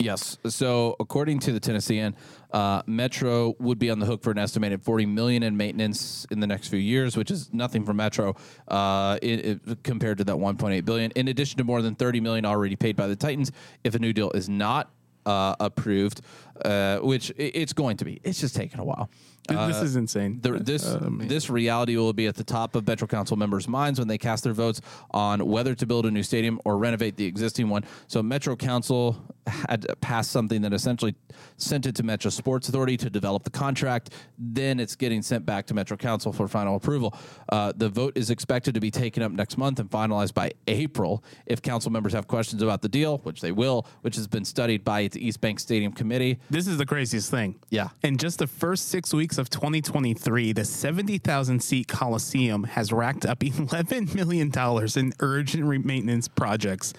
Yes. 0.00 0.38
So 0.46 0.94
according 1.00 1.40
to 1.40 1.52
the 1.52 1.58
Tennessean, 1.58 2.14
uh, 2.52 2.82
Metro 2.86 3.54
would 3.58 3.80
be 3.80 3.90
on 3.90 3.98
the 3.98 4.06
hook 4.06 4.22
for 4.22 4.30
an 4.30 4.38
estimated 4.38 4.80
40 4.82 5.06
million 5.06 5.42
in 5.42 5.56
maintenance 5.56 6.24
in 6.30 6.38
the 6.38 6.46
next 6.46 6.68
few 6.68 6.78
years, 6.78 7.16
which 7.16 7.32
is 7.32 7.52
nothing 7.52 7.84
for 7.84 7.92
Metro 7.92 8.36
uh, 8.68 9.18
it, 9.20 9.60
it- 9.66 9.82
compared 9.82 10.18
to 10.18 10.24
that 10.24 10.36
1.8 10.36 10.84
billion. 10.84 11.10
In 11.12 11.26
addition 11.26 11.58
to 11.58 11.64
more 11.64 11.82
than 11.82 11.96
30 11.96 12.20
million 12.20 12.44
already 12.44 12.76
paid 12.76 12.94
by 12.94 13.08
the 13.08 13.16
Titans, 13.16 13.50
if 13.82 13.96
a 13.96 13.98
new 13.98 14.12
deal 14.12 14.30
is 14.30 14.48
not 14.48 14.88
uh, 15.28 15.54
approved, 15.60 16.22
uh, 16.64 16.98
which 16.98 17.32
it's 17.36 17.72
going 17.72 17.96
to 17.98 18.04
be. 18.04 18.20
It's 18.24 18.40
just 18.40 18.54
taking 18.56 18.80
a 18.80 18.84
while. 18.84 19.10
this 19.48 19.80
is 19.82 19.96
insane. 19.96 20.40
The, 20.42 20.52
this 20.52 20.84
this 21.20 21.48
reality 21.48 21.96
will 21.96 22.12
be 22.12 22.26
at 22.26 22.34
the 22.36 22.44
top 22.44 22.74
of 22.76 22.86
Metro 22.86 23.06
Council 23.06 23.36
members' 23.36 23.66
minds 23.66 23.98
when 23.98 24.06
they 24.08 24.18
cast 24.18 24.44
their 24.44 24.52
votes 24.52 24.80
on 25.12 25.46
whether 25.46 25.74
to 25.74 25.86
build 25.86 26.04
a 26.06 26.10
new 26.10 26.22
stadium 26.22 26.60
or 26.64 26.76
renovate 26.76 27.16
the 27.16 27.24
existing 27.24 27.68
one. 27.70 27.84
So 28.08 28.22
Metro 28.22 28.56
Council 28.56 29.16
had 29.46 29.86
passed 30.02 30.30
something 30.30 30.60
that 30.62 30.74
essentially 30.74 31.14
sent 31.56 31.86
it 31.86 31.94
to 31.96 32.02
Metro 32.02 32.30
Sports 32.30 32.68
Authority 32.68 32.98
to 32.98 33.08
develop 33.08 33.44
the 33.44 33.50
contract. 33.50 34.10
Then 34.38 34.78
it's 34.78 34.94
getting 34.96 35.22
sent 35.22 35.46
back 35.46 35.66
to 35.66 35.74
Metro 35.74 35.96
Council 35.96 36.32
for 36.32 36.46
final 36.48 36.76
approval. 36.76 37.16
Uh, 37.48 37.72
the 37.74 37.88
vote 37.88 38.12
is 38.16 38.28
expected 38.28 38.74
to 38.74 38.80
be 38.80 38.90
taken 38.90 39.22
up 39.22 39.32
next 39.32 39.56
month 39.56 39.78
and 39.80 39.90
finalized 39.90 40.34
by 40.34 40.52
April. 40.66 41.24
If 41.46 41.62
council 41.62 41.90
members 41.90 42.12
have 42.12 42.26
questions 42.26 42.60
about 42.62 42.82
the 42.82 42.88
deal, 42.90 43.18
which 43.18 43.40
they 43.40 43.52
will, 43.52 43.86
which 44.02 44.16
has 44.16 44.26
been 44.26 44.44
studied 44.44 44.84
by 44.84 45.00
its 45.00 45.16
East 45.16 45.40
Bank 45.40 45.58
Stadium 45.58 45.92
Committee, 45.92 46.38
This 46.50 46.66
is 46.66 46.78
the 46.78 46.86
craziest 46.86 47.30
thing. 47.30 47.56
Yeah. 47.68 47.88
In 48.02 48.16
just 48.16 48.38
the 48.38 48.46
first 48.46 48.88
six 48.88 49.12
weeks 49.12 49.36
of 49.36 49.50
2023, 49.50 50.52
the 50.52 50.64
70,000 50.64 51.62
seat 51.62 51.88
Coliseum 51.88 52.64
has 52.64 52.90
racked 52.90 53.26
up 53.26 53.38
$11 53.40 54.14
million 54.14 54.50
in 54.96 55.12
urgent 55.20 55.84
maintenance 55.84 56.26
projects. 56.26 56.94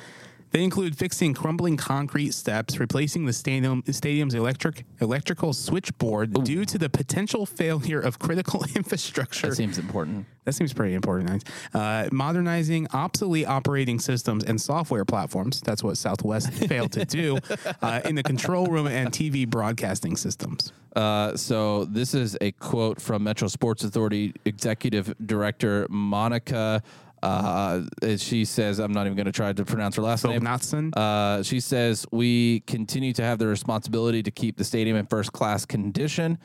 They 0.51 0.63
include 0.63 0.97
fixing 0.97 1.33
crumbling 1.33 1.77
concrete 1.77 2.33
steps, 2.33 2.79
replacing 2.79 3.25
the 3.25 3.33
stadium, 3.33 3.83
stadium's 3.91 4.33
electric 4.33 4.85
electrical 4.99 5.53
switchboard 5.53 6.43
due 6.43 6.65
to 6.65 6.77
the 6.77 6.89
potential 6.89 7.45
failure 7.45 7.99
of 7.99 8.19
critical 8.19 8.63
infrastructure. 8.75 9.49
that 9.49 9.55
seems 9.55 9.77
important. 9.77 10.25
That 10.45 10.53
seems 10.53 10.73
pretty 10.73 10.95
important. 10.95 11.43
Uh, 11.73 12.09
modernizing 12.11 12.87
obsolete 12.91 13.47
operating 13.47 13.99
systems 13.99 14.43
and 14.43 14.59
software 14.59 15.05
platforms. 15.05 15.61
That's 15.61 15.83
what 15.83 15.97
Southwest 15.97 16.51
failed 16.51 16.91
to 16.93 17.05
do 17.05 17.37
uh, 17.81 18.01
in 18.05 18.15
the 18.15 18.23
control 18.23 18.65
room 18.65 18.87
and 18.87 19.11
TV 19.11 19.47
broadcasting 19.47 20.17
systems. 20.17 20.71
Uh, 20.95 21.35
so 21.37 21.85
this 21.85 22.15
is 22.15 22.35
a 22.41 22.51
quote 22.53 22.99
from 22.99 23.23
Metro 23.23 23.47
Sports 23.47 23.83
Authority 23.83 24.33
Executive 24.45 25.13
Director 25.23 25.85
Monica. 25.89 26.81
Uh, 27.21 27.83
she 28.17 28.45
says, 28.45 28.79
"I'm 28.79 28.91
not 28.91 29.05
even 29.05 29.15
going 29.15 29.25
to 29.25 29.31
try 29.31 29.51
to 29.53 29.65
pronounce 29.65 29.95
her 29.95 30.01
last 30.01 30.25
name." 30.25 30.41
Knotson? 30.41 30.95
Uh, 30.95 31.43
she 31.43 31.59
says, 31.59 32.05
"We 32.11 32.61
continue 32.61 33.13
to 33.13 33.23
have 33.23 33.39
the 33.39 33.47
responsibility 33.47 34.23
to 34.23 34.31
keep 34.31 34.57
the 34.57 34.63
stadium 34.63 34.97
in 34.97 35.05
first 35.05 35.33
class 35.33 35.65
condition. 35.65 36.37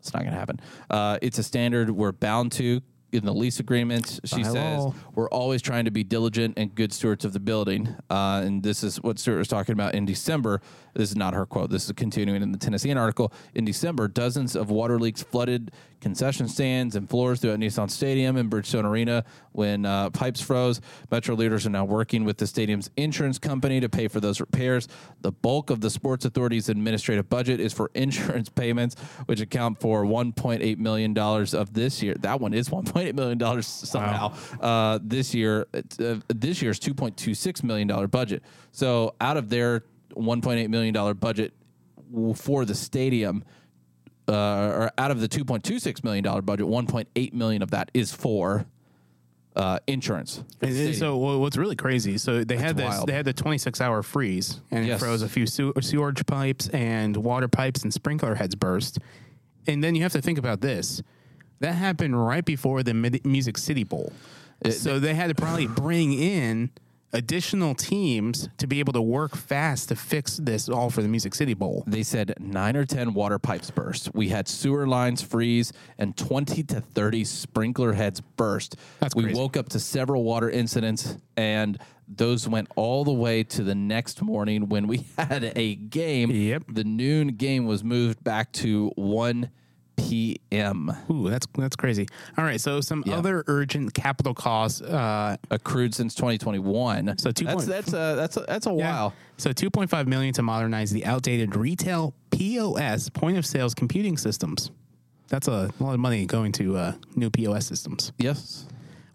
It's 0.00 0.12
not 0.12 0.20
going 0.20 0.32
to 0.32 0.38
happen. 0.38 0.60
Uh, 0.90 1.18
it's 1.22 1.38
a 1.38 1.42
standard 1.42 1.90
we're 1.90 2.12
bound 2.12 2.52
to." 2.52 2.80
In 3.12 3.26
the 3.26 3.34
lease 3.34 3.60
agreement, 3.60 4.20
she 4.24 4.42
By 4.42 4.48
says, 4.48 4.86
we're 5.14 5.28
always 5.28 5.60
trying 5.60 5.84
to 5.84 5.90
be 5.90 6.02
diligent 6.02 6.54
and 6.56 6.74
good 6.74 6.94
stewards 6.94 7.26
of 7.26 7.34
the 7.34 7.40
building. 7.40 7.94
Uh, 8.08 8.40
and 8.42 8.62
this 8.62 8.82
is 8.82 9.02
what 9.02 9.18
Stuart 9.18 9.36
was 9.36 9.48
talking 9.48 9.74
about 9.74 9.94
in 9.94 10.06
December. 10.06 10.62
This 10.94 11.10
is 11.10 11.16
not 11.16 11.34
her 11.34 11.44
quote. 11.44 11.68
This 11.68 11.84
is 11.84 11.92
continuing 11.92 12.40
in 12.40 12.52
the 12.52 12.58
Tennessean 12.58 12.96
article. 12.96 13.30
In 13.54 13.66
December, 13.66 14.08
dozens 14.08 14.56
of 14.56 14.70
water 14.70 14.98
leaks 14.98 15.22
flooded 15.22 15.72
concession 16.02 16.48
stands 16.48 16.96
and 16.96 17.08
floors 17.08 17.40
throughout 17.40 17.58
Nissan 17.58 17.90
Stadium 17.90 18.36
and 18.36 18.50
Bridgestone 18.50 18.84
Arena 18.84 19.24
when 19.52 19.86
uh, 19.86 20.10
pipes 20.10 20.40
froze. 20.40 20.80
Metro 21.10 21.34
leaders 21.34 21.64
are 21.64 21.70
now 21.70 21.84
working 21.84 22.24
with 22.24 22.36
the 22.36 22.46
stadium's 22.46 22.90
insurance 22.96 23.38
company 23.38 23.80
to 23.80 23.88
pay 23.88 24.08
for 24.08 24.20
those 24.20 24.40
repairs. 24.40 24.88
The 25.22 25.32
bulk 25.32 25.70
of 25.70 25.80
the 25.80 25.88
Sports 25.88 26.24
Authority's 26.24 26.68
administrative 26.68 27.30
budget 27.30 27.60
is 27.60 27.72
for 27.72 27.90
insurance 27.94 28.48
payments, 28.48 28.96
which 29.26 29.40
account 29.40 29.80
for 29.80 30.04
$1.8 30.04 30.78
million 30.78 31.16
of 31.16 31.72
this 31.72 32.02
year. 32.02 32.14
That 32.20 32.40
one 32.40 32.52
is 32.52 32.68
$1.8 32.68 33.14
million 33.14 33.62
somehow. 33.62 34.34
Uh, 34.60 34.98
this 35.00 35.32
year, 35.32 35.66
uh, 35.72 36.16
this 36.28 36.60
year's 36.60 36.80
$2.26 36.80 37.62
million 37.62 38.06
budget. 38.08 38.42
So 38.72 39.14
out 39.20 39.36
of 39.36 39.48
their 39.48 39.84
$1.8 40.16 40.68
million 40.68 41.16
budget 41.16 41.54
for 42.34 42.64
the 42.64 42.74
stadium, 42.74 43.44
uh, 44.28 44.32
or 44.32 44.92
out 44.98 45.10
of 45.10 45.20
the 45.20 45.28
2.26 45.28 46.04
million 46.04 46.22
dollar 46.24 46.42
budget, 46.42 46.66
1.8 46.66 47.32
million 47.32 47.62
of 47.62 47.70
that 47.72 47.90
is 47.94 48.12
for 48.12 48.66
uh, 49.56 49.78
insurance. 49.86 50.42
So 50.94 51.16
wha- 51.18 51.36
what's 51.38 51.56
really 51.56 51.76
crazy? 51.76 52.16
So 52.18 52.42
they 52.44 52.56
had 52.56 52.76
this. 52.76 52.86
wild. 52.88 53.08
They 53.08 53.12
had 53.12 53.24
the 53.26 53.32
26 53.34 53.80
hour 53.80 54.02
freeze, 54.02 54.60
and 54.70 54.86
Yes. 54.86 55.00
it 55.00 55.04
froze 55.04 55.22
a 55.22 55.28
few 55.28 55.46
sew- 55.46 55.72
sewage 55.80 56.24
pipes 56.26 56.68
and 56.70 57.16
water 57.18 57.48
pipes 57.48 57.82
and 57.82 57.92
sprinkler 57.92 58.34
heads 58.36 58.54
burst. 58.54 58.98
And 59.66 59.82
then 59.84 59.94
you 59.94 60.02
have 60.02 60.12
to 60.12 60.22
think 60.22 60.38
about 60.38 60.60
this. 60.60 61.02
That 61.60 61.74
happened 61.74 62.24
right 62.26 62.44
before 62.44 62.82
the 62.82 62.94
Mid- 62.94 63.24
Music 63.26 63.56
City 63.58 63.84
Bowl. 63.84 64.12
so 64.70 64.98
they 64.98 65.14
had 65.14 65.28
to 65.28 65.34
probably 65.34 65.66
bring 65.66 66.12
in 66.12 66.70
additional 67.12 67.74
teams 67.74 68.48
to 68.58 68.66
be 68.66 68.80
able 68.80 68.92
to 68.94 69.02
work 69.02 69.36
fast 69.36 69.88
to 69.90 69.96
fix 69.96 70.38
this 70.38 70.68
all 70.68 70.90
for 70.90 71.02
the 71.02 71.08
Music 71.08 71.34
City 71.34 71.54
Bowl. 71.54 71.84
They 71.86 72.02
said 72.02 72.34
nine 72.38 72.76
or 72.76 72.84
10 72.84 73.14
water 73.14 73.38
pipes 73.38 73.70
burst. 73.70 74.14
We 74.14 74.28
had 74.30 74.48
sewer 74.48 74.86
lines 74.86 75.22
freeze 75.22 75.72
and 75.98 76.16
20 76.16 76.62
to 76.64 76.80
30 76.80 77.24
sprinkler 77.24 77.92
heads 77.92 78.20
burst. 78.20 78.76
That's 79.00 79.14
we 79.14 79.24
crazy. 79.24 79.38
woke 79.38 79.56
up 79.56 79.68
to 79.70 79.80
several 79.80 80.24
water 80.24 80.48
incidents, 80.50 81.16
and 81.36 81.78
those 82.08 82.48
went 82.48 82.68
all 82.76 83.04
the 83.04 83.12
way 83.12 83.42
to 83.44 83.62
the 83.62 83.74
next 83.74 84.22
morning 84.22 84.68
when 84.68 84.86
we 84.86 85.06
had 85.18 85.52
a 85.56 85.74
game. 85.74 86.30
Yep. 86.30 86.64
The 86.68 86.84
noon 86.84 87.28
game 87.28 87.66
was 87.66 87.84
moved 87.84 88.24
back 88.24 88.52
to 88.52 88.90
1 88.96 89.50
p.m. 90.08 90.90
Ooh, 91.10 91.28
that's 91.30 91.46
that's 91.56 91.76
crazy. 91.76 92.06
All 92.36 92.44
right, 92.44 92.60
so 92.60 92.80
some 92.80 93.02
Yeah. 93.06 93.16
other 93.16 93.44
urgent 93.46 93.94
capital 93.94 94.34
costs. 94.34 94.80
Uh, 94.80 95.36
Accrued 95.50 95.94
since 95.94 96.14
2021. 96.14 97.18
So 97.18 97.30
two 97.30 97.44
that's 97.44 97.54
point- 97.56 97.68
that's 97.68 97.88
a 97.92 98.14
that's 98.16 98.36
a, 98.36 98.40
that's 98.48 98.66
a 98.66 98.70
yeah. 98.74 98.92
while. 98.92 99.14
So 99.36 99.50
2.5 99.52 100.06
million 100.06 100.32
to 100.34 100.42
modernize 100.42 100.90
the 100.90 101.04
outdated 101.04 101.56
retail 101.56 102.14
POS 102.30 103.08
point 103.08 103.38
of 103.38 103.46
sales 103.46 103.74
computing 103.74 104.16
systems. 104.16 104.70
That's 105.28 105.48
a 105.48 105.70
lot 105.80 105.94
of 105.94 106.00
money 106.00 106.26
going 106.26 106.52
to 106.52 106.76
uh, 106.76 106.92
new 107.16 107.30
POS 107.30 107.66
systems. 107.66 108.12
Yes. 108.18 108.66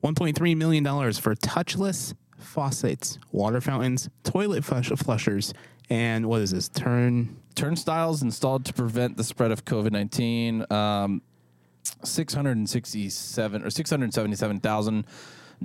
1.3 0.04 0.56
million 0.58 0.84
dollars 0.84 1.18
for 1.20 1.36
touchless 1.36 2.14
faucets, 2.38 3.20
water 3.32 3.62
fountains, 3.62 4.10
toilet 4.24 4.64
flush- 4.64 4.90
flushers, 4.90 5.54
and 5.90 6.28
what 6.28 6.42
is 6.42 6.52
this? 6.52 6.70
Turn 6.70 7.38
Turnstiles 7.56 8.22
installed 8.22 8.66
to 8.66 8.74
prevent 8.74 9.18
the 9.18 9.24
spread 9.24 9.52
of 9.52 9.66
COVID 9.66 9.92
19. 9.92 10.66
Um, 10.72 11.22
667 12.04 13.64
or 13.64 13.68
$677,000 13.68 15.06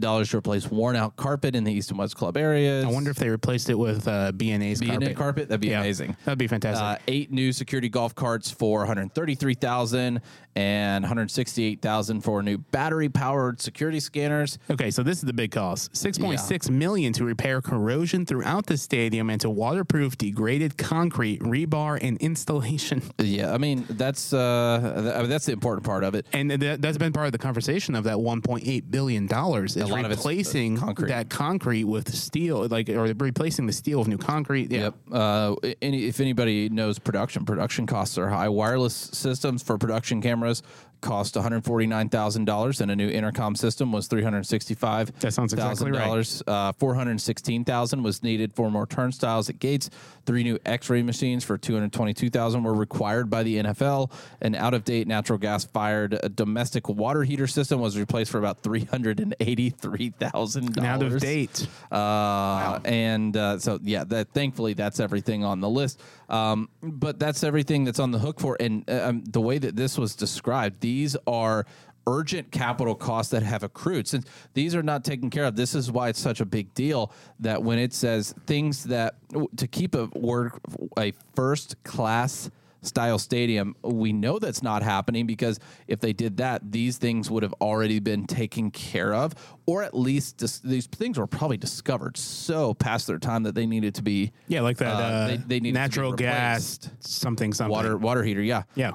to 0.01 0.37
replace 0.37 0.71
worn 0.71 0.97
out 0.97 1.17
carpet 1.17 1.55
in 1.55 1.65
the 1.65 1.73
East 1.73 1.91
and 1.91 1.99
West 1.99 2.17
Club 2.17 2.37
areas. 2.37 2.85
I 2.85 2.89
wonder 2.89 3.11
if 3.11 3.17
they 3.17 3.29
replaced 3.29 3.69
it 3.71 3.75
with 3.75 4.07
uh, 4.09 4.33
B&A 4.33 4.75
carpet. 4.77 5.17
carpet? 5.17 5.49
That'd 5.49 5.61
be 5.61 5.69
Yeah, 5.69 5.81
amazing. 5.81 6.17
That'd 6.25 6.39
be 6.39 6.47
fantastic. 6.47 6.83
Uh, 6.83 6.97
eight 7.09 7.31
new 7.31 7.53
security 7.53 7.89
golf 7.89 8.15
carts 8.15 8.51
for 8.51 8.79
133,000 8.81 10.21
and 10.55 11.03
168,000 11.03 12.21
for 12.21 12.43
new 12.43 12.59
battery 12.59 13.09
powered 13.09 13.61
security 13.61 14.01
scanners. 14.01 14.59
Okay, 14.71 14.91
so 14.91 15.03
this 15.03 15.19
is 15.19 15.25
the 15.25 15.33
big 15.33 15.51
cost. 15.51 15.97
Six 15.97 16.19
point 16.19 16.41
six 16.41 16.69
million 16.69 17.13
to 17.15 17.25
repair 17.25 17.63
corrosion 17.63 18.27
throughout 18.27 18.67
the 18.67 18.77
stadium 18.77 19.31
and 19.31 19.41
to 19.41 19.49
waterproof 19.51 20.19
degraded 20.19 20.77
concrete, 20.77 21.41
rebar, 21.41 21.99
and 22.03 22.19
installation. 22.19 23.03
Yeah, 23.23 23.55
I 23.55 23.59
mean 23.59 23.87
that's 23.89 24.33
uh, 24.33 24.81
th- 25.03 25.15
I 25.15 25.21
mean, 25.21 25.31
that's 25.31 25.47
the 25.47 25.53
important 25.53 25.87
part 25.87 26.03
of 26.05 26.15
it. 26.15 26.27
And 26.33 26.51
that, 26.51 26.83
that's 26.83 26.99
been 26.99 27.13
part 27.13 27.27
of 27.27 27.33
the 27.33 27.39
conversation 27.39 27.95
of 27.95 28.05
that 28.05 28.21
one 28.21 28.43
point 28.43 28.67
eight 28.67 28.91
billion 28.91 29.27
dollars 29.27 29.75
is 29.85 29.91
lot 29.91 30.05
of 30.05 30.07
uh, 30.07 30.15
replacing 30.15 30.77
concrete. 30.77 31.09
that 31.09 31.29
concrete 31.29 31.85
with 31.85 32.15
steel, 32.15 32.67
like 32.69 32.89
or 32.89 33.05
replacing 33.15 33.67
the 33.67 33.73
steel 33.73 34.01
with 34.01 34.09
new 34.09 34.19
concrete. 34.19 34.71
Yeah. 34.71 34.81
Yep. 34.81 34.95
Uh, 35.11 35.55
any, 35.81 36.07
if 36.07 36.21
anybody 36.21 36.69
knows 36.69 36.99
production, 36.99 37.45
production 37.45 37.87
costs 37.87 38.19
are 38.19 38.29
high. 38.29 38.49
Wireless 38.49 38.95
systems 38.95 39.63
for 39.63 39.79
production 39.79 40.21
cameras 40.21 40.63
cost 41.03 41.37
one 41.37 41.43
hundred 41.43 41.65
forty 41.65 41.87
nine 41.87 42.09
thousand 42.09 42.47
dollars, 42.47 42.81
and 42.81 42.91
a 42.91 42.97
new 42.97 43.09
intercom 43.09 43.55
system 43.55 43.93
was 43.93 44.07
three 44.07 44.23
hundred 44.23 44.47
sixty 44.47 44.75
five. 44.75 45.13
That 45.21 45.33
sounds 45.35 45.53
exactly 45.53 45.91
right. 45.91 46.05
dollars. 46.05 46.43
Uh, 46.47 46.73
four 46.73 46.95
hundred 46.95 47.21
sixteen 47.21 47.65
thousand 47.65 48.03
was 48.03 48.23
needed 48.23 48.55
for 48.55 48.71
more 48.71 48.87
turnstiles 48.87 49.51
at 49.51 49.59
gates. 49.59 49.91
Three 50.25 50.45
new 50.45 50.59
X 50.65 50.89
ray 50.89 51.03
machines 51.03 51.45
for 51.45 51.59
two 51.59 51.75
hundred 51.75 51.93
twenty 51.93 52.15
two 52.15 52.31
thousand 52.31 52.63
were 52.63 52.75
required 52.75 53.29
by 53.29 53.43
the 53.43 53.57
NFL. 53.57 54.11
An 54.41 54.55
out 54.55 54.73
of 54.73 54.85
date 54.85 55.07
natural 55.07 55.39
gas 55.39 55.65
fired 55.65 56.35
domestic 56.35 56.89
water 56.89 57.25
heater 57.25 57.47
system 57.47 57.81
was 57.81 57.99
replaced 57.99 58.31
for 58.31 58.39
about 58.39 58.63
three 58.63 58.85
hundred 58.85 59.21
and 59.21 59.35
eighty 59.41 59.69
three 59.71 60.11
thousand 60.11 60.73
dollars. 60.75 60.89
Out 60.89 61.03
of 61.03 61.21
date. 61.21 61.67
Uh, 61.91 62.79
And 62.85 63.37
uh, 63.37 63.59
so, 63.59 63.79
yeah, 63.83 64.05
that 64.05 64.29
thankfully 64.33 64.75
that's 64.75 65.01
everything 65.01 65.45
on 65.45 65.61
the 65.61 65.69
list. 65.69 66.01
Um, 66.29 66.69
but 66.83 67.19
that's 67.19 67.45
everything 67.45 67.85
that's 67.85 67.99
on 67.99 68.11
the 68.11 68.19
hook 68.19 68.41
for. 68.41 68.57
And 68.59 68.89
uh, 68.89 69.09
um, 69.09 69.25
the 69.25 69.41
way 69.41 69.59
that 69.59 69.77
this 69.77 69.99
was 69.99 70.15
described, 70.15 70.81
these 70.93 71.17
are 71.27 71.65
urgent 72.07 72.51
capital 72.51 72.95
costs 72.95 73.31
that 73.31 73.43
have 73.43 73.63
accrued. 73.63 74.07
Since 74.09 74.27
these 74.55 74.75
are 74.75 74.83
not 74.83 75.05
taken 75.05 75.31
care 75.31 75.45
of, 75.45 75.55
this 75.57 75.75
is 75.75 75.91
why 75.91 76.09
it's 76.09 76.19
such 76.19 76.41
a 76.41 76.45
big 76.45 76.75
deal 76.75 77.13
that 77.41 77.63
when 77.63 77.79
it 77.79 77.93
says 77.95 78.35
things 78.47 78.85
that 78.85 79.15
to 79.57 79.67
keep 79.67 79.95
a 79.95 80.07
word 80.15 80.53
a 80.99 81.13
first 81.35 81.83
class 81.85 82.51
style 82.85 83.17
stadium. 83.17 83.77
We 83.83 84.13
know 84.13 84.41
that's 84.41 84.61
not 84.61 84.83
happening 84.83 85.25
because 85.25 85.61
if 85.87 86.01
they 86.01 86.13
did 86.13 86.39
that, 86.39 86.73
these 86.73 86.99
things 86.99 87.31
would 87.31 87.45
have 87.45 87.55
already 87.61 88.01
been 88.01 88.27
taken 88.27 88.73
care 88.73 89.15
of, 89.15 89.35
or 89.67 89.85
at 89.85 89.95
least 89.97 90.39
dis- 90.39 90.59
these 90.59 90.87
things 90.89 91.17
were 91.17 91.29
probably 91.29 91.57
discovered 91.57 92.17
so 92.17 92.75
past 92.75 93.07
their 93.07 93.21
time 93.21 93.45
that 93.45 93.55
they 93.55 93.67
needed 93.67 93.95
to 93.95 94.03
be 94.03 94.33
Yeah, 94.49 94.63
like 94.63 94.79
that 94.79 94.95
Uh, 94.97 94.99
uh, 94.99 95.27
they- 95.29 95.37
they 95.37 95.61
needed 95.61 95.63
to 95.63 95.67
be 95.69 95.73
natural 95.73 96.13
gas 96.13 96.81
something 96.99 97.53
something. 97.53 97.71
water 97.71 97.97
water 97.97 98.25
heater. 98.25 98.43
Yeah. 98.43 98.65
Yeah. 98.75 98.95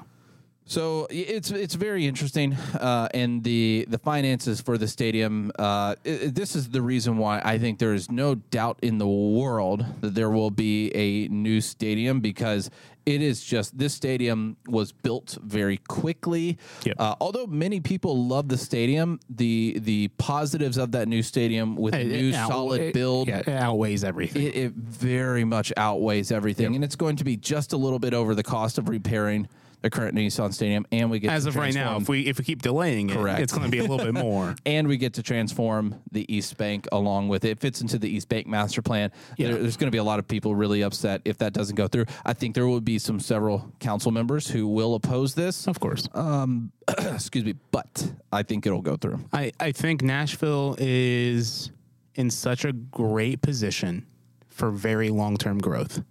So 0.68 1.06
it's 1.08 1.50
it's 1.50 1.74
very 1.74 2.06
interesting, 2.06 2.52
uh, 2.52 3.08
and 3.14 3.42
the 3.42 3.86
the 3.88 3.96
finances 3.98 4.60
for 4.60 4.76
the 4.76 4.86
stadium. 4.86 5.50
Uh, 5.58 5.62
i- 6.04 6.10
i- 6.10 6.26
this 6.26 6.54
is 6.54 6.68
the 6.68 6.82
reason 6.82 7.16
why 7.16 7.40
I 7.42 7.56
think 7.58 7.78
there 7.78 7.94
is 7.94 8.10
no 8.10 8.34
doubt 8.34 8.78
in 8.82 8.98
the 8.98 9.08
world 9.08 9.86
that 10.02 10.14
there 10.14 10.28
will 10.28 10.50
be 10.50 10.94
a 10.94 11.26
new 11.28 11.62
stadium 11.62 12.20
because 12.20 12.68
it 13.06 13.22
is 13.22 13.42
just 13.42 13.78
this 13.78 13.94
stadium 13.94 14.58
was 14.66 14.92
built 14.92 15.38
very 15.42 15.78
quickly. 15.88 16.58
Yep. 16.84 16.96
Uh, 16.98 17.14
although 17.18 17.46
many 17.46 17.80
people 17.80 18.26
love 18.26 18.48
the 18.48 18.58
stadium, 18.58 19.20
the 19.30 19.78
the 19.80 20.08
positives 20.18 20.76
of 20.76 20.92
that 20.92 21.08
new 21.08 21.22
stadium 21.22 21.76
with 21.76 21.94
a 21.94 22.00
It- 22.02 22.08
new 22.08 22.28
it 22.28 22.34
out- 22.34 22.50
solid 22.50 22.80
it- 22.82 22.92
build. 22.92 23.28
yeah, 23.28 23.38
it 23.38 23.48
outweighs 23.48 24.04
everything. 24.04 24.42
It, 24.42 24.54
it 24.54 24.72
very 24.74 25.44
much 25.46 25.72
outweighs 25.78 26.30
everything, 26.30 26.74
and 26.74 26.84
it's 26.84 26.96
going 26.96 27.16
to 27.16 27.24
be 27.24 27.38
just 27.38 27.72
a 27.72 27.78
little 27.78 27.98
bit 27.98 28.12
over 28.12 28.34
the 28.34 28.42
cost 28.42 28.76
of 28.76 28.90
repairing 28.90 29.48
the 29.80 29.90
current 29.90 30.16
Nissan 30.16 30.52
Stadium, 30.52 30.86
and 30.90 31.10
we 31.10 31.20
get 31.20 31.32
As 31.32 31.46
of 31.46 31.54
right 31.56 31.72
now, 31.72 31.96
if 31.98 32.08
we 32.08 32.26
if 32.26 32.38
we 32.38 32.44
keep 32.44 32.62
delaying 32.62 33.10
it, 33.10 33.14
Correct. 33.14 33.40
it's 33.40 33.52
going 33.52 33.64
to 33.64 33.70
be 33.70 33.78
a 33.78 33.82
little 33.84 34.04
bit 34.04 34.14
more. 34.14 34.56
and 34.66 34.88
we 34.88 34.96
get 34.96 35.14
to 35.14 35.22
transform 35.22 35.94
the 36.10 36.32
East 36.34 36.56
Bank 36.56 36.88
along 36.90 37.28
with 37.28 37.44
it. 37.44 37.50
It 37.50 37.60
fits 37.60 37.80
into 37.80 37.98
the 37.98 38.08
East 38.08 38.28
Bank 38.28 38.46
master 38.46 38.82
plan. 38.82 39.12
Yeah. 39.36 39.48
There- 39.48 39.58
there's 39.62 39.76
going 39.76 39.86
to 39.88 39.92
be 39.94 39.98
a 39.98 40.04
lot 40.04 40.18
of 40.18 40.26
people 40.26 40.54
really 40.54 40.82
upset 40.82 41.22
if 41.24 41.38
that 41.38 41.52
doesn't 41.52 41.76
go 41.76 41.86
through. 41.88 42.06
I 42.24 42.32
think 42.32 42.54
there 42.54 42.66
will 42.66 42.80
be 42.80 42.98
some 42.98 43.20
several 43.20 43.72
council 43.80 44.10
members 44.10 44.48
who 44.48 44.66
will 44.66 44.94
oppose 44.94 45.34
this. 45.34 45.66
Of 45.66 45.78
course. 45.80 46.08
Excuse 46.98 47.44
me, 47.44 47.54
but 47.70 48.12
I 48.32 48.42
think 48.42 48.66
it'll 48.66 48.82
go 48.82 48.96
through. 48.96 49.20
I, 49.32 49.52
I 49.60 49.72
think 49.72 50.02
Nashville 50.02 50.74
is 50.78 51.70
in 52.14 52.30
such 52.30 52.64
a 52.64 52.72
great 52.72 53.42
position 53.42 54.06
for 54.48 54.70
very 54.70 55.10
long 55.10 55.36
term 55.36 55.58
growth, 55.58 56.02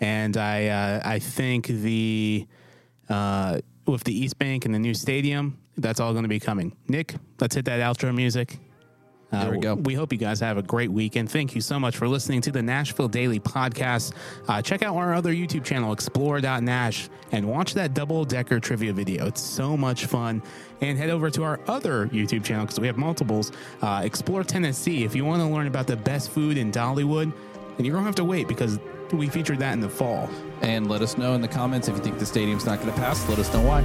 and 0.00 0.36
I 0.36 0.66
uh, 0.68 1.00
I 1.04 1.18
think 1.18 1.66
the 1.68 2.46
uh, 3.08 3.60
with 3.86 4.04
the 4.04 4.16
East 4.16 4.38
Bank 4.38 4.64
and 4.64 4.74
the 4.74 4.78
new 4.78 4.94
stadium, 4.94 5.58
that's 5.76 6.00
all 6.00 6.12
going 6.12 6.24
to 6.24 6.28
be 6.28 6.40
coming. 6.40 6.76
Nick, 6.88 7.14
let's 7.40 7.54
hit 7.54 7.64
that 7.66 7.80
outro 7.80 8.14
music. 8.14 8.58
Uh, 9.32 9.44
There 9.44 9.52
we 9.52 9.58
go. 9.60 9.74
We 9.76 9.94
hope 9.94 10.12
you 10.12 10.18
guys 10.18 10.40
have 10.40 10.58
a 10.58 10.62
great 10.62 10.92
weekend. 10.92 11.30
Thank 11.30 11.54
you 11.54 11.62
so 11.62 11.80
much 11.80 11.96
for 11.96 12.06
listening 12.06 12.42
to 12.42 12.52
the 12.52 12.60
Nashville 12.60 13.08
Daily 13.08 13.40
Podcast. 13.40 14.12
Uh, 14.46 14.60
check 14.60 14.82
out 14.82 14.94
our 14.94 15.14
other 15.14 15.32
YouTube 15.32 15.64
channel, 15.64 15.90
Explore.Nash, 15.90 17.08
and 17.32 17.48
watch 17.48 17.72
that 17.72 17.94
double 17.94 18.26
decker 18.26 18.60
trivia 18.60 18.92
video. 18.92 19.26
It's 19.26 19.40
so 19.40 19.74
much 19.74 20.04
fun. 20.04 20.42
And 20.82 20.98
head 20.98 21.08
over 21.08 21.30
to 21.30 21.44
our 21.44 21.60
other 21.66 22.08
YouTube 22.08 22.44
channel 22.44 22.66
because 22.66 22.78
we 22.78 22.86
have 22.86 22.98
multiples, 22.98 23.52
uh, 23.80 24.02
Explore 24.04 24.44
Tennessee. 24.44 25.02
If 25.04 25.14
you 25.14 25.24
want 25.24 25.40
to 25.40 25.48
learn 25.48 25.66
about 25.66 25.86
the 25.86 25.96
best 25.96 26.30
food 26.30 26.58
in 26.58 26.70
Dollywood, 26.70 27.32
and 27.76 27.86
you're 27.86 27.92
going 27.92 28.04
to 28.04 28.08
have 28.08 28.14
to 28.16 28.24
wait 28.24 28.48
because 28.48 28.78
we 29.12 29.28
featured 29.28 29.58
that 29.58 29.72
in 29.72 29.80
the 29.80 29.88
fall. 29.88 30.28
And 30.62 30.88
let 30.88 31.02
us 31.02 31.18
know 31.18 31.34
in 31.34 31.40
the 31.40 31.48
comments 31.48 31.88
if 31.88 31.96
you 31.96 32.02
think 32.02 32.18
the 32.18 32.26
stadium's 32.26 32.64
not 32.64 32.80
going 32.80 32.92
to 32.92 32.98
pass. 32.98 33.28
Let 33.28 33.38
us 33.38 33.52
know 33.52 33.62
why. 33.62 33.82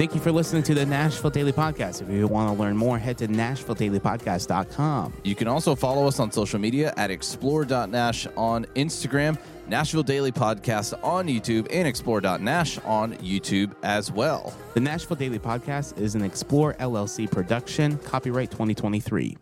Thank 0.00 0.14
you 0.14 0.20
for 0.22 0.32
listening 0.32 0.62
to 0.62 0.72
the 0.72 0.86
Nashville 0.86 1.30
Daily 1.30 1.52
Podcast. 1.52 2.00
If 2.00 2.08
you 2.08 2.26
want 2.26 2.56
to 2.56 2.58
learn 2.58 2.74
more, 2.74 2.98
head 2.98 3.18
to 3.18 3.28
NashvilleDailyPodcast.com. 3.28 5.12
You 5.24 5.34
can 5.34 5.46
also 5.46 5.74
follow 5.74 6.08
us 6.08 6.18
on 6.18 6.32
social 6.32 6.58
media 6.58 6.94
at 6.96 7.10
explore.nash 7.10 8.26
on 8.34 8.64
Instagram, 8.76 9.38
Nashville 9.70 10.02
Daily 10.02 10.32
Podcast 10.32 10.98
on 11.04 11.28
YouTube, 11.28 11.68
and 11.70 11.86
explore.nash 11.86 12.78
on 12.84 13.14
YouTube 13.14 13.72
as 13.84 14.10
well. 14.10 14.52
The 14.74 14.80
Nashville 14.80 15.16
Daily 15.16 15.38
Podcast 15.38 15.96
is 15.96 16.16
an 16.16 16.22
Explore 16.22 16.74
LLC 16.74 17.30
production, 17.30 17.96
copyright 17.98 18.50
2023. 18.50 19.36